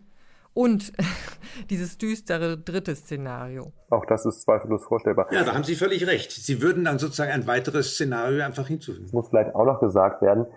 und 0.60 0.92
dieses 1.70 1.98
düstere 1.98 2.58
dritte 2.58 2.94
Szenario. 2.94 3.72
Auch 3.90 4.06
das 4.06 4.26
ist 4.26 4.42
zweifellos 4.42 4.84
vorstellbar. 4.84 5.32
Ja, 5.32 5.46
da 5.46 5.54
haben 5.54 5.64
Sie 5.64 5.76
völlig 5.76 6.06
recht. 6.06 6.32
Sie 6.34 6.62
würden 6.62 6.84
dann 6.84 7.00
sozusagen 7.00 7.32
ein 7.32 7.48
weiteres 7.48 7.94
Szenario 7.94 8.44
einfach 8.44 8.68
hinzufügen. 8.68 9.06
Es 9.06 9.14
muss 9.14 9.30
vielleicht 9.30 9.56
auch 9.56 9.64
noch 9.64 9.80
gesagt 9.80 10.22
werden, 10.22 10.48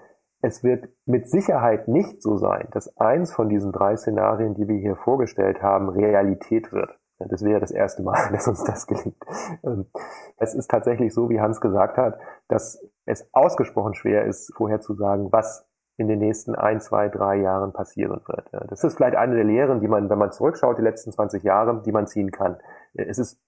es 0.41 0.65
wird 0.65 0.88
mit 1.07 1.31
Sicherheit 1.31 1.87
nicht 1.87 2.21
so 2.21 2.37
sein, 2.37 2.67
dass 2.73 2.97
eins 2.99 3.33
von 3.33 3.49
diesen 3.49 3.71
drei 3.71 3.97
Szenarien, 3.97 4.55
die 4.55 4.67
wir 4.67 4.77
hier 4.77 4.97
vorgestellt 4.97 5.62
haben, 5.62 5.88
Realität 5.88 6.73
wird. 6.73 6.91
Das 7.31 7.45
wäre 7.45 7.61
das 7.61 7.71
erste 7.71 8.03
Mal, 8.03 8.29
dass 8.33 8.49
uns 8.49 8.65
das 8.65 8.88
gelingt. 8.88 9.23
Ähm, 9.62 9.87
es 10.38 10.53
ist 10.55 10.69
tatsächlich 10.69 11.15
so, 11.15 11.31
wie 11.31 11.41
Hans 11.41 11.61
gesagt 11.61 11.97
hat, 11.97 12.19
dass 12.49 12.85
es 13.05 13.29
ausgesprochen 13.33 13.95
schwer 13.95 14.25
ist, 14.25 14.53
vorherzusagen, 14.57 15.31
was 15.31 15.65
in 15.96 16.09
den 16.09 16.18
nächsten 16.18 16.55
ein, 16.55 16.81
zwei, 16.81 17.09
drei 17.09 17.37
Jahren 17.37 17.72
passieren 17.72 18.20
wird. 18.26 18.48
Das 18.70 18.83
ist 18.83 18.96
vielleicht 18.96 19.16
eine 19.16 19.35
der 19.35 19.44
Lehren, 19.44 19.81
die 19.81 19.88
man, 19.88 20.09
wenn 20.09 20.18
man 20.18 20.33
zurückschaut, 20.33 20.78
die 20.78 20.83
letzten 20.83 21.12
20 21.12 21.42
Jahre, 21.42 21.83
die 21.85 21.92
man 21.92 22.07
ziehen 22.07 22.31
kann. 22.31 22.57
Es 22.94 23.18
ist 23.18 23.40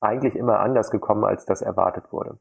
eigentlich 0.00 0.36
immer 0.36 0.60
anders 0.60 0.90
gekommen, 0.90 1.24
als 1.24 1.46
das 1.46 1.62
erwartet 1.62 2.12
wurde. 2.12 2.38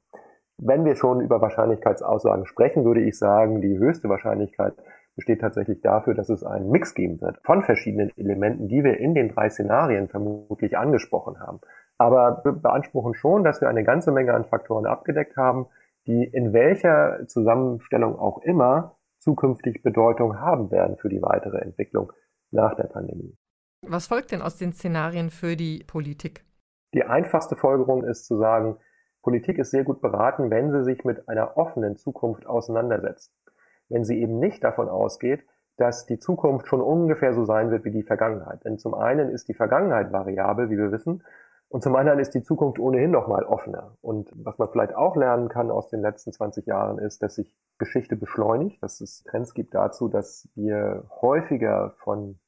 Wenn 0.58 0.86
wir 0.86 0.96
schon 0.96 1.22
über 1.22 1.41
Wahrscheinlichkeitsaussagen 1.41 2.46
sprechen, 2.46 2.86
würde 2.86 3.02
ich 3.02 3.17
sagen, 3.17 3.62
die 3.62 3.78
höchste 3.78 4.10
Wahrscheinlichkeit 4.10 4.74
besteht 5.15 5.41
tatsächlich 5.41 5.82
dafür, 5.82 6.13
dass 6.13 6.30
es 6.30 6.44
einen 6.44 6.70
Mix 6.70 6.94
geben 6.94 7.20
wird 7.22 7.39
von 7.44 7.63
verschiedenen 7.63 8.12
Elementen, 8.17 8.67
die 8.67 8.84
wir 8.84 8.98
in 9.00 9.13
den 9.13 9.30
drei 9.30 9.50
Szenarien 9.50 10.08
vermutlich 10.08 10.78
angesprochen 10.78 11.39
haben. 11.39 11.60
Aber 11.98 12.41
wir 12.44 12.54
beanspruchen 12.54 13.13
schon, 13.13 13.44
dass 13.44 13.62
wir 13.62 13.70
eine 13.70 13.84
ganze 13.84 14.12
Menge 14.12 14.34
an 14.34 14.46
Faktoren 14.46 14.86
abgedeckt 14.86 15.38
haben, 15.38 15.67
die 16.08 16.24
in 16.24 16.54
welcher 16.54 17.28
Zusammenstellung 17.28 18.17
auch 18.17 18.41
immer 18.41 18.96
zukünftig 19.22 19.84
Bedeutung 19.84 20.40
haben 20.40 20.72
werden 20.72 20.98
für 20.98 21.10
die 21.10 21.22
weitere 21.22 21.60
Entwicklung 21.60 22.12
nach 22.52 22.76
der 22.76 22.86
Pandemie. 22.88 23.38
Was 23.88 24.08
folgt 24.08 24.32
denn 24.32 24.42
aus 24.42 24.58
den 24.58 24.74
Szenarien 24.74 25.30
für 25.30 25.56
die 25.56 25.84
Politik? 25.86 26.44
Die 26.94 27.04
einfachste 27.04 27.56
Folgerung 27.56 28.04
ist 28.04 28.26
zu 28.26 28.38
sagen, 28.38 28.78
Politik 29.24 29.58
ist 29.60 29.72
sehr 29.72 29.84
gut 29.84 30.02
beraten, 30.02 30.50
wenn 30.50 30.72
sie 30.72 30.84
sich 30.84 31.06
mit 31.06 31.30
einer 31.30 31.56
offenen 31.58 31.96
Zukunft 31.96 32.46
auseinandersetzt. 32.46 33.32
Wenn 33.88 34.04
sie 34.04 34.20
eben 34.22 34.40
nicht 34.40 34.64
davon 34.64 34.90
ausgeht, 34.90 35.46
dass 35.78 36.06
die 36.06 36.20
Zukunft 36.20 36.68
schon 36.68 36.82
ungefähr 36.82 37.34
so 37.34 37.46
sein 37.46 37.72
wird 37.72 37.86
wie 37.86 37.92
die 37.92 38.04
Vergangenheit. 38.04 38.64
Denn 38.66 38.78
zum 38.78 38.94
einen 38.94 39.30
ist 39.30 39.48
die 39.48 39.54
Vergangenheit 39.54 40.12
variabel, 40.12 40.70
wie 40.70 40.78
wir 40.78 40.92
wissen, 40.92 41.24
und 41.72 41.82
zum 41.82 41.96
anderen 41.96 42.20
ist 42.20 42.32
die 42.32 42.44
Zukunft 42.44 42.80
ohnehin 42.80 43.12
noch 43.12 43.30
mal 43.30 43.46
offener. 43.46 43.96
Und 44.02 44.30
was 44.36 44.58
man 44.58 44.68
vielleicht 44.70 44.94
auch 44.94 45.16
lernen 45.16 45.48
kann 45.48 45.72
aus 45.72 45.88
den 45.88 46.02
letzten 46.02 46.34
20 46.34 46.66
Jahren 46.66 46.98
ist, 46.98 47.24
dass 47.24 47.36
sich 47.36 47.56
Geschichte 47.78 48.18
beschleunigt, 48.18 48.84
dass 48.84 49.00
es 49.00 49.24
Trends 49.24 49.54
gibt 49.54 49.74
dazu, 49.74 50.10
dass 50.10 50.50
wir 50.54 51.06
häufiger 51.22 51.94
von 51.96 52.40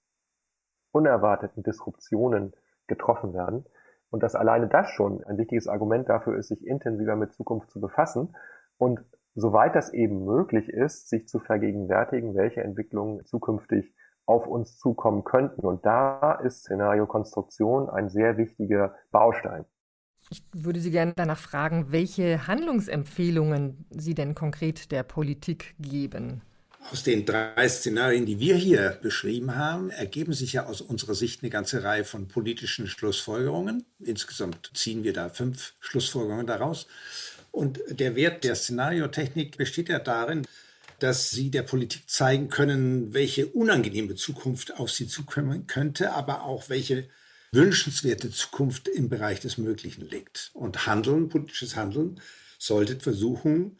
unerwarteten 0.91 1.63
Disruptionen 1.63 2.51
getroffen 2.87 3.33
werden. 3.33 3.65
Und 4.09 4.23
dass 4.23 4.35
alleine 4.35 4.67
das 4.67 4.89
schon 4.89 5.23
ein 5.23 5.37
wichtiges 5.37 5.69
Argument 5.69 6.09
dafür 6.09 6.37
ist, 6.37 6.49
sich 6.49 6.67
intensiver 6.67 7.15
mit 7.15 7.31
Zukunft 7.31 7.71
zu 7.71 7.79
befassen 7.79 8.35
und 8.77 8.99
soweit 9.35 9.73
das 9.73 9.93
eben 9.93 10.25
möglich 10.25 10.67
ist, 10.67 11.07
sich 11.07 11.29
zu 11.29 11.39
vergegenwärtigen, 11.39 12.35
welche 12.35 12.61
Entwicklungen 12.61 13.23
zukünftig 13.23 13.95
auf 14.25 14.47
uns 14.47 14.77
zukommen 14.77 15.23
könnten. 15.23 15.61
Und 15.61 15.85
da 15.85 16.33
ist 16.43 16.61
Szenariokonstruktion 16.61 17.89
ein 17.89 18.09
sehr 18.09 18.37
wichtiger 18.37 18.95
Baustein. 19.11 19.65
Ich 20.29 20.43
würde 20.53 20.79
Sie 20.79 20.91
gerne 20.91 21.13
danach 21.15 21.37
fragen, 21.37 21.91
welche 21.91 22.47
Handlungsempfehlungen 22.47 23.85
Sie 23.89 24.15
denn 24.15 24.35
konkret 24.35 24.91
der 24.91 25.03
Politik 25.03 25.75
geben. 25.79 26.41
Aus 26.91 27.03
den 27.03 27.25
drei 27.25 27.67
Szenarien, 27.69 28.25
die 28.25 28.39
wir 28.39 28.55
hier 28.55 28.97
beschrieben 29.01 29.55
haben, 29.55 29.89
ergeben 29.89 30.33
sich 30.33 30.53
ja 30.53 30.65
aus 30.65 30.81
unserer 30.81 31.13
Sicht 31.13 31.41
eine 31.41 31.49
ganze 31.49 31.83
Reihe 31.83 32.03
von 32.03 32.27
politischen 32.27 32.87
Schlussfolgerungen. 32.87 33.85
Insgesamt 33.99 34.71
ziehen 34.73 35.03
wir 35.03 35.13
da 35.13 35.29
fünf 35.29 35.75
Schlussfolgerungen 35.79 36.45
daraus. 36.45 36.87
Und 37.51 37.79
der 37.87 38.15
Wert 38.15 38.43
der 38.43 38.55
Szenariotechnik 38.55 39.57
besteht 39.57 39.87
ja 39.87 39.99
darin, 39.99 40.45
dass 41.03 41.31
sie 41.31 41.51
der 41.51 41.63
Politik 41.63 42.09
zeigen 42.09 42.47
können, 42.47 43.13
welche 43.13 43.47
unangenehme 43.47 44.15
Zukunft 44.15 44.79
auf 44.79 44.89
sie 44.89 45.05
zukommen 45.05 45.67
könnte, 45.67 46.13
aber 46.13 46.43
auch 46.43 46.69
welche 46.69 47.09
wünschenswerte 47.51 48.31
Zukunft 48.31 48.87
im 48.87 49.09
Bereich 49.09 49.41
des 49.41 49.57
Möglichen 49.57 50.07
liegt. 50.07 50.51
Und 50.53 50.87
Handeln, 50.87 51.27
politisches 51.27 51.75
Handeln, 51.75 52.21
sollte 52.57 52.97
versuchen, 52.97 53.79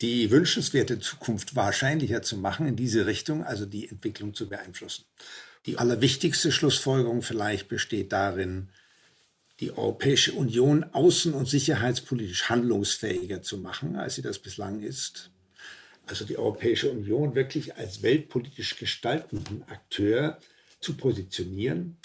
die 0.00 0.30
wünschenswerte 0.30 0.98
Zukunft 0.98 1.54
wahrscheinlicher 1.54 2.22
zu 2.22 2.38
machen, 2.38 2.66
in 2.66 2.74
diese 2.74 3.04
Richtung, 3.04 3.44
also 3.44 3.66
die 3.66 3.90
Entwicklung 3.90 4.32
zu 4.32 4.48
beeinflussen. 4.48 5.04
Die 5.66 5.76
allerwichtigste 5.76 6.50
Schlussfolgerung 6.50 7.20
vielleicht 7.20 7.68
besteht 7.68 8.12
darin, 8.12 8.70
die 9.60 9.72
Europäische 9.72 10.32
Union 10.32 10.86
außen- 10.86 11.32
und 11.32 11.50
sicherheitspolitisch 11.50 12.48
handlungsfähiger 12.48 13.42
zu 13.42 13.58
machen, 13.58 13.96
als 13.96 14.14
sie 14.14 14.22
das 14.22 14.38
bislang 14.38 14.80
ist 14.80 15.31
also 16.06 16.24
die 16.24 16.36
Europäische 16.36 16.90
Union 16.90 17.34
wirklich 17.34 17.76
als 17.76 18.02
weltpolitisch 18.02 18.76
gestaltenden 18.76 19.64
Akteur 19.68 20.38
zu 20.80 20.96
positionieren, 20.96 21.98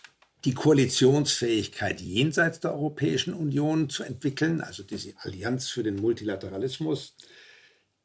die 0.46 0.54
Koalitionsfähigkeit 0.54 2.00
jenseits 2.00 2.60
der 2.60 2.74
Europäischen 2.74 3.34
Union 3.34 3.90
zu 3.90 4.04
entwickeln, 4.04 4.62
also 4.62 4.84
diese 4.84 5.14
Allianz 5.20 5.70
für 5.70 5.84
den 5.84 5.96
Multilateralismus. 5.96 7.16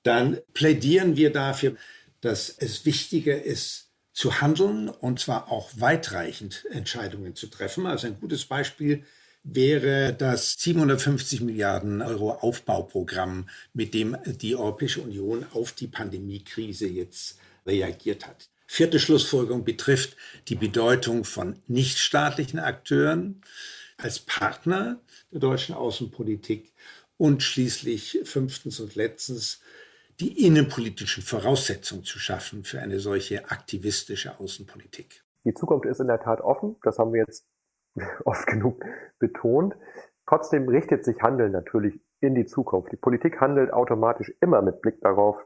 Dann 0.03 0.41
plädieren 0.55 1.17
wir 1.17 1.31
dafür, 1.31 1.77
dass 2.21 2.49
es 2.49 2.85
wichtiger 2.85 3.43
ist, 3.43 3.91
zu 4.13 4.41
handeln 4.41 4.89
und 4.89 5.21
zwar 5.21 5.51
auch 5.51 5.71
weitreichend 5.77 6.67
Entscheidungen 6.71 7.35
zu 7.35 7.47
treffen. 7.47 7.87
Also 7.87 8.07
ein 8.07 8.21
gutes 8.21 8.45
Beispiel 8.45 9.05
wäre 9.45 10.13
das 10.13 10.55
750 10.59 11.41
Milliarden 11.41 12.03
Euro 12.03 12.33
Aufbauprogramm, 12.33 13.49
mit 13.73 13.95
dem 13.95 14.17
die 14.27 14.57
Europäische 14.57 15.01
Union 15.01 15.47
auf 15.53 15.73
die 15.73 15.89
Pandemiekrise 15.89 16.87
jetzt 16.87 17.39
reagiert 17.67 18.27
hat. 18.27 18.49
Vierte 18.67 18.99
Schlussfolgerung 18.99 19.65
betrifft 19.65 20.17
die 20.49 20.55
Bedeutung 20.55 21.25
von 21.25 21.57
nichtstaatlichen 21.67 22.59
Akteuren 22.59 23.43
als 23.99 24.21
Partner 24.21 25.01
der 25.31 25.41
deutschen 25.41 25.75
Außenpolitik 25.75 26.73
und 27.19 27.43
schließlich 27.43 28.21
fünftens 28.25 28.81
und 28.81 28.95
letztens 28.95 29.61
die 30.21 30.47
innenpolitischen 30.47 31.23
Voraussetzungen 31.23 32.05
zu 32.05 32.19
schaffen 32.19 32.65
für 32.65 32.81
eine 32.81 33.01
solche 33.01 33.51
aktivistische 33.51 34.39
Außenpolitik. 34.39 35.23
Die 35.45 35.55
Zukunft 35.55 35.87
ist 35.87 36.01
in 36.01 36.07
der 36.07 36.21
Tat 36.21 36.41
offen. 36.41 36.77
Das 36.83 36.99
haben 36.99 37.13
wir 37.13 37.21
jetzt 37.21 37.45
oft 38.25 38.47
genug 38.47 38.85
betont. 39.19 39.77
Trotzdem 40.27 40.69
richtet 40.69 41.05
sich 41.05 41.21
Handeln 41.23 41.53
natürlich 41.53 42.01
in 42.21 42.35
die 42.35 42.47
Zukunft. 42.47 42.93
Die 42.93 42.97
Politik 42.97 43.41
handelt 43.41 43.73
automatisch 43.73 44.33
immer 44.41 44.63
mit 44.63 44.81
Blick 44.81 45.01
darauf, 45.01 45.45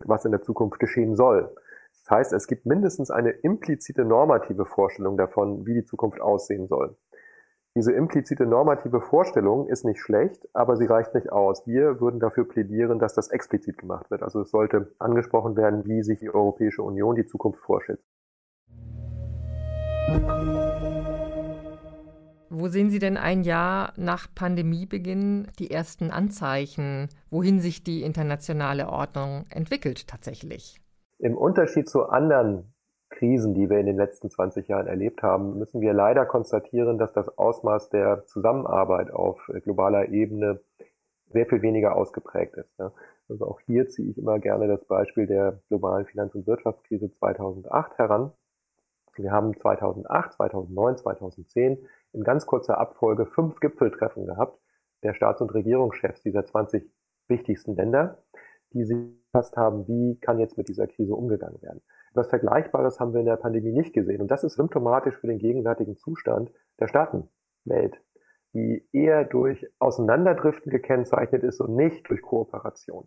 was 0.00 0.24
in 0.24 0.30
der 0.30 0.42
Zukunft 0.42 0.78
geschehen 0.78 1.16
soll. 1.16 1.54
Das 2.04 2.10
heißt, 2.10 2.32
es 2.32 2.46
gibt 2.46 2.66
mindestens 2.66 3.10
eine 3.10 3.30
implizite 3.30 4.04
normative 4.04 4.64
Vorstellung 4.64 5.16
davon, 5.16 5.66
wie 5.66 5.74
die 5.74 5.84
Zukunft 5.84 6.20
aussehen 6.20 6.68
soll. 6.68 6.96
Diese 7.74 7.92
implizite 7.92 8.46
normative 8.46 9.00
Vorstellung 9.00 9.68
ist 9.68 9.84
nicht 9.84 10.00
schlecht, 10.00 10.48
aber 10.52 10.76
sie 10.76 10.86
reicht 10.86 11.14
nicht 11.14 11.30
aus. 11.30 11.66
Wir 11.66 12.00
würden 12.00 12.18
dafür 12.18 12.48
plädieren, 12.48 12.98
dass 12.98 13.14
das 13.14 13.28
explizit 13.28 13.78
gemacht 13.78 14.10
wird. 14.10 14.22
Also 14.22 14.40
es 14.40 14.50
sollte 14.50 14.94
angesprochen 14.98 15.56
werden, 15.56 15.86
wie 15.86 16.02
sich 16.02 16.18
die 16.18 16.30
Europäische 16.30 16.82
Union 16.82 17.14
die 17.14 17.26
Zukunft 17.26 17.60
vorstellt. 17.60 18.00
Wo 22.50 22.68
sehen 22.68 22.88
Sie 22.88 22.98
denn 22.98 23.18
ein 23.18 23.42
Jahr 23.42 23.92
nach 23.96 24.26
Pandemiebeginn 24.34 25.48
die 25.58 25.70
ersten 25.70 26.10
Anzeichen, 26.10 27.08
wohin 27.30 27.60
sich 27.60 27.84
die 27.84 28.02
internationale 28.02 28.88
Ordnung 28.88 29.44
entwickelt 29.50 30.08
tatsächlich? 30.08 30.80
Im 31.18 31.36
Unterschied 31.36 31.90
zu 31.90 32.06
anderen 32.06 32.72
Krisen, 33.10 33.52
die 33.52 33.68
wir 33.68 33.78
in 33.78 33.86
den 33.86 33.96
letzten 33.96 34.30
20 34.30 34.66
Jahren 34.68 34.86
erlebt 34.86 35.22
haben, 35.22 35.58
müssen 35.58 35.82
wir 35.82 35.92
leider 35.92 36.24
konstatieren, 36.24 36.96
dass 36.96 37.12
das 37.12 37.36
Ausmaß 37.36 37.90
der 37.90 38.24
Zusammenarbeit 38.26 39.10
auf 39.10 39.50
globaler 39.64 40.08
Ebene 40.08 40.60
sehr 41.30 41.44
viel 41.44 41.60
weniger 41.60 41.96
ausgeprägt 41.96 42.54
ist. 42.56 42.80
Also 43.28 43.46
auch 43.46 43.60
hier 43.60 43.88
ziehe 43.88 44.10
ich 44.10 44.16
immer 44.16 44.38
gerne 44.38 44.68
das 44.68 44.86
Beispiel 44.86 45.26
der 45.26 45.60
globalen 45.68 46.06
Finanz- 46.06 46.34
und 46.34 46.46
Wirtschaftskrise 46.46 47.10
2008 47.12 47.98
heran. 47.98 48.32
Wir 49.16 49.32
haben 49.32 49.54
2008, 49.54 50.32
2009, 50.34 50.96
2010 50.96 51.78
in 52.12 52.24
ganz 52.24 52.46
kurzer 52.46 52.78
Abfolge 52.78 53.26
fünf 53.26 53.60
Gipfeltreffen 53.60 54.26
gehabt 54.26 54.58
der 55.02 55.14
Staats- 55.14 55.40
und 55.40 55.54
Regierungschefs 55.54 56.22
dieser 56.22 56.44
20 56.44 56.90
wichtigsten 57.28 57.76
Länder, 57.76 58.22
die 58.72 58.84
sich 58.84 58.96
gefasst 59.26 59.56
haben, 59.56 59.86
wie 59.86 60.18
kann 60.20 60.38
jetzt 60.38 60.58
mit 60.58 60.68
dieser 60.68 60.86
Krise 60.86 61.14
umgegangen 61.14 61.60
werden. 61.62 61.82
Was 62.14 62.28
Vergleichbares 62.28 62.98
haben 63.00 63.12
wir 63.12 63.20
in 63.20 63.26
der 63.26 63.36
Pandemie 63.36 63.72
nicht 63.72 63.92
gesehen. 63.92 64.20
Und 64.20 64.30
das 64.30 64.44
ist 64.44 64.54
symptomatisch 64.54 65.16
für 65.16 65.26
den 65.26 65.38
gegenwärtigen 65.38 65.96
Zustand 65.96 66.50
der 66.80 66.88
Staatenwelt, 66.88 68.02
die 68.54 68.88
eher 68.92 69.24
durch 69.24 69.66
Auseinanderdriften 69.78 70.70
gekennzeichnet 70.70 71.44
ist 71.44 71.60
und 71.60 71.76
nicht 71.76 72.08
durch 72.08 72.22
Kooperation. 72.22 73.06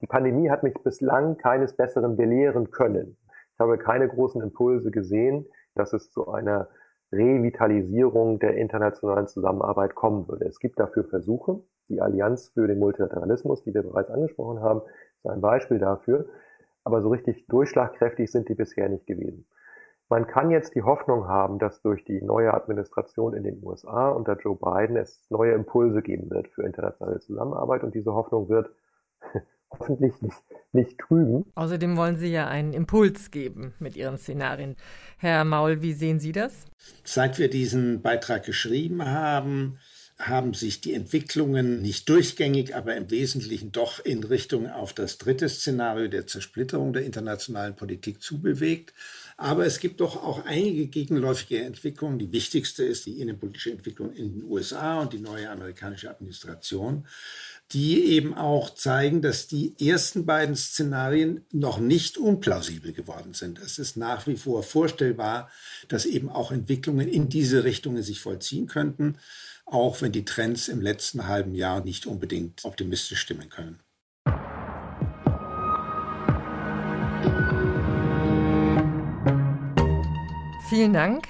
Die 0.00 0.06
Pandemie 0.06 0.50
hat 0.50 0.62
mich 0.62 0.74
bislang 0.82 1.36
keines 1.36 1.76
Besseren 1.76 2.16
belehren 2.16 2.70
können. 2.70 3.18
Ich 3.54 3.60
habe 3.60 3.76
keine 3.76 4.08
großen 4.08 4.40
Impulse 4.40 4.92
gesehen, 4.92 5.46
dass 5.74 5.92
es 5.92 6.10
zu 6.12 6.28
einer 6.30 6.68
Revitalisierung 7.12 8.38
der 8.38 8.56
internationalen 8.56 9.26
Zusammenarbeit 9.26 9.94
kommen 9.94 10.28
würde. 10.28 10.46
Es 10.46 10.60
gibt 10.60 10.78
dafür 10.78 11.04
Versuche. 11.04 11.60
Die 11.88 12.00
Allianz 12.00 12.48
für 12.48 12.66
den 12.66 12.78
Multilateralismus, 12.78 13.62
die 13.64 13.72
wir 13.72 13.82
bereits 13.82 14.10
angesprochen 14.10 14.60
haben, 14.60 14.82
ist 15.22 15.30
ein 15.30 15.40
Beispiel 15.40 15.78
dafür 15.78 16.26
aber 16.88 17.02
so 17.02 17.10
richtig 17.10 17.46
durchschlagkräftig 17.48 18.32
sind 18.32 18.48
die 18.48 18.54
bisher 18.54 18.88
nicht 18.88 19.06
gewesen. 19.06 19.46
Man 20.08 20.26
kann 20.26 20.50
jetzt 20.50 20.74
die 20.74 20.82
Hoffnung 20.82 21.28
haben, 21.28 21.58
dass 21.58 21.82
durch 21.82 22.02
die 22.02 22.22
neue 22.22 22.54
Administration 22.54 23.34
in 23.34 23.42
den 23.42 23.62
USA 23.62 24.08
unter 24.08 24.38
Joe 24.38 24.56
Biden 24.56 24.96
es 24.96 25.26
neue 25.28 25.52
Impulse 25.52 26.00
geben 26.00 26.30
wird 26.30 26.48
für 26.48 26.62
internationale 26.62 27.20
Zusammenarbeit 27.20 27.84
und 27.84 27.94
diese 27.94 28.14
Hoffnung 28.14 28.48
wird 28.48 28.70
hoffentlich 29.70 30.12
nicht, 30.20 30.36
nicht 30.72 30.98
trügen. 30.98 31.44
Außerdem 31.54 31.96
wollen 31.96 32.16
Sie 32.16 32.28
ja 32.28 32.48
einen 32.48 32.72
Impuls 32.72 33.30
geben 33.30 33.74
mit 33.78 33.96
Ihren 33.96 34.18
Szenarien. 34.18 34.76
Herr 35.18 35.44
Maul, 35.44 35.82
wie 35.82 35.92
sehen 35.92 36.20
Sie 36.20 36.32
das? 36.32 36.64
Seit 37.04 37.38
wir 37.38 37.50
diesen 37.50 38.02
Beitrag 38.02 38.44
geschrieben 38.44 39.04
haben, 39.04 39.78
haben 40.18 40.52
sich 40.52 40.80
die 40.80 40.94
Entwicklungen 40.94 41.80
nicht 41.80 42.08
durchgängig, 42.08 42.74
aber 42.74 42.96
im 42.96 43.10
Wesentlichen 43.10 43.70
doch 43.70 44.04
in 44.04 44.24
Richtung 44.24 44.68
auf 44.68 44.92
das 44.92 45.18
dritte 45.18 45.48
Szenario 45.48 46.08
der 46.08 46.26
Zersplitterung 46.26 46.92
der 46.92 47.04
internationalen 47.04 47.76
Politik 47.76 48.20
zubewegt. 48.20 48.92
Aber 49.40 49.64
es 49.64 49.78
gibt 49.78 50.00
doch 50.00 50.22
auch 50.22 50.44
einige 50.46 50.88
gegenläufige 50.88 51.62
Entwicklungen. 51.62 52.18
Die 52.18 52.32
wichtigste 52.32 52.84
ist 52.84 53.06
die 53.06 53.20
innenpolitische 53.20 53.70
Entwicklung 53.70 54.12
in 54.12 54.32
den 54.32 54.44
USA 54.44 55.00
und 55.00 55.12
die 55.12 55.20
neue 55.20 55.48
amerikanische 55.48 56.10
Administration, 56.10 57.06
die 57.70 58.04
eben 58.04 58.34
auch 58.34 58.74
zeigen, 58.74 59.22
dass 59.22 59.46
die 59.46 59.76
ersten 59.78 60.26
beiden 60.26 60.56
Szenarien 60.56 61.46
noch 61.52 61.78
nicht 61.78 62.18
unplausibel 62.18 62.92
geworden 62.92 63.32
sind. 63.32 63.60
Es 63.60 63.78
ist 63.78 63.96
nach 63.96 64.26
wie 64.26 64.36
vor 64.36 64.64
vorstellbar, 64.64 65.48
dass 65.86 66.04
eben 66.04 66.28
auch 66.28 66.50
Entwicklungen 66.50 67.08
in 67.08 67.28
diese 67.28 67.62
Richtungen 67.62 68.02
sich 68.02 68.20
vollziehen 68.20 68.66
könnten 68.66 69.18
auch 69.70 70.00
wenn 70.00 70.12
die 70.12 70.24
Trends 70.24 70.68
im 70.68 70.80
letzten 70.80 71.26
halben 71.26 71.54
Jahr 71.54 71.84
nicht 71.84 72.06
unbedingt 72.06 72.64
optimistisch 72.64 73.20
stimmen 73.20 73.50
können. 73.50 73.80
Vielen 80.68 80.92
Dank, 80.92 81.26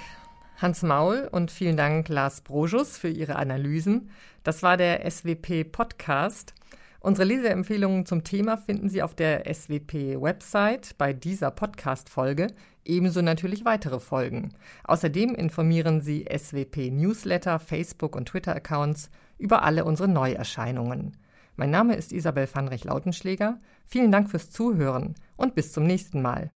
Hans 0.57 0.83
Maul, 0.83 1.29
und 1.31 1.49
vielen 1.49 1.77
Dank, 1.77 2.09
Lars 2.09 2.41
Brojus, 2.41 2.97
für 2.97 3.07
Ihre 3.07 3.37
Analysen. 3.37 4.09
Das 4.43 4.63
war 4.63 4.75
der 4.75 5.09
SWP-Podcast. 5.09 6.53
Unsere 6.99 7.25
Leseempfehlungen 7.25 8.05
zum 8.05 8.25
Thema 8.25 8.57
finden 8.57 8.89
Sie 8.89 9.01
auf 9.01 9.15
der 9.15 9.45
SWP-Website 9.45 10.97
bei 10.97 11.13
dieser 11.13 11.51
Podcast-Folge, 11.51 12.47
ebenso 12.83 13.21
natürlich 13.21 13.63
weitere 13.63 14.01
Folgen. 14.01 14.53
Außerdem 14.83 15.35
informieren 15.35 16.01
Sie 16.01 16.25
SWP-Newsletter, 16.25 17.59
Facebook- 17.59 18.17
und 18.17 18.27
Twitter-Accounts 18.27 19.09
über 19.37 19.63
alle 19.63 19.85
unsere 19.85 20.09
Neuerscheinungen. 20.09 21.15
Mein 21.55 21.71
Name 21.71 21.95
ist 21.95 22.13
Isabel 22.13 22.47
Vanrich-Lautenschläger. 22.51 23.59
Vielen 23.85 24.11
Dank 24.13 24.29
fürs 24.29 24.49
Zuhören 24.49 25.15
und 25.37 25.55
bis 25.55 25.73
zum 25.73 25.85
nächsten 25.85 26.21
Mal. 26.21 26.47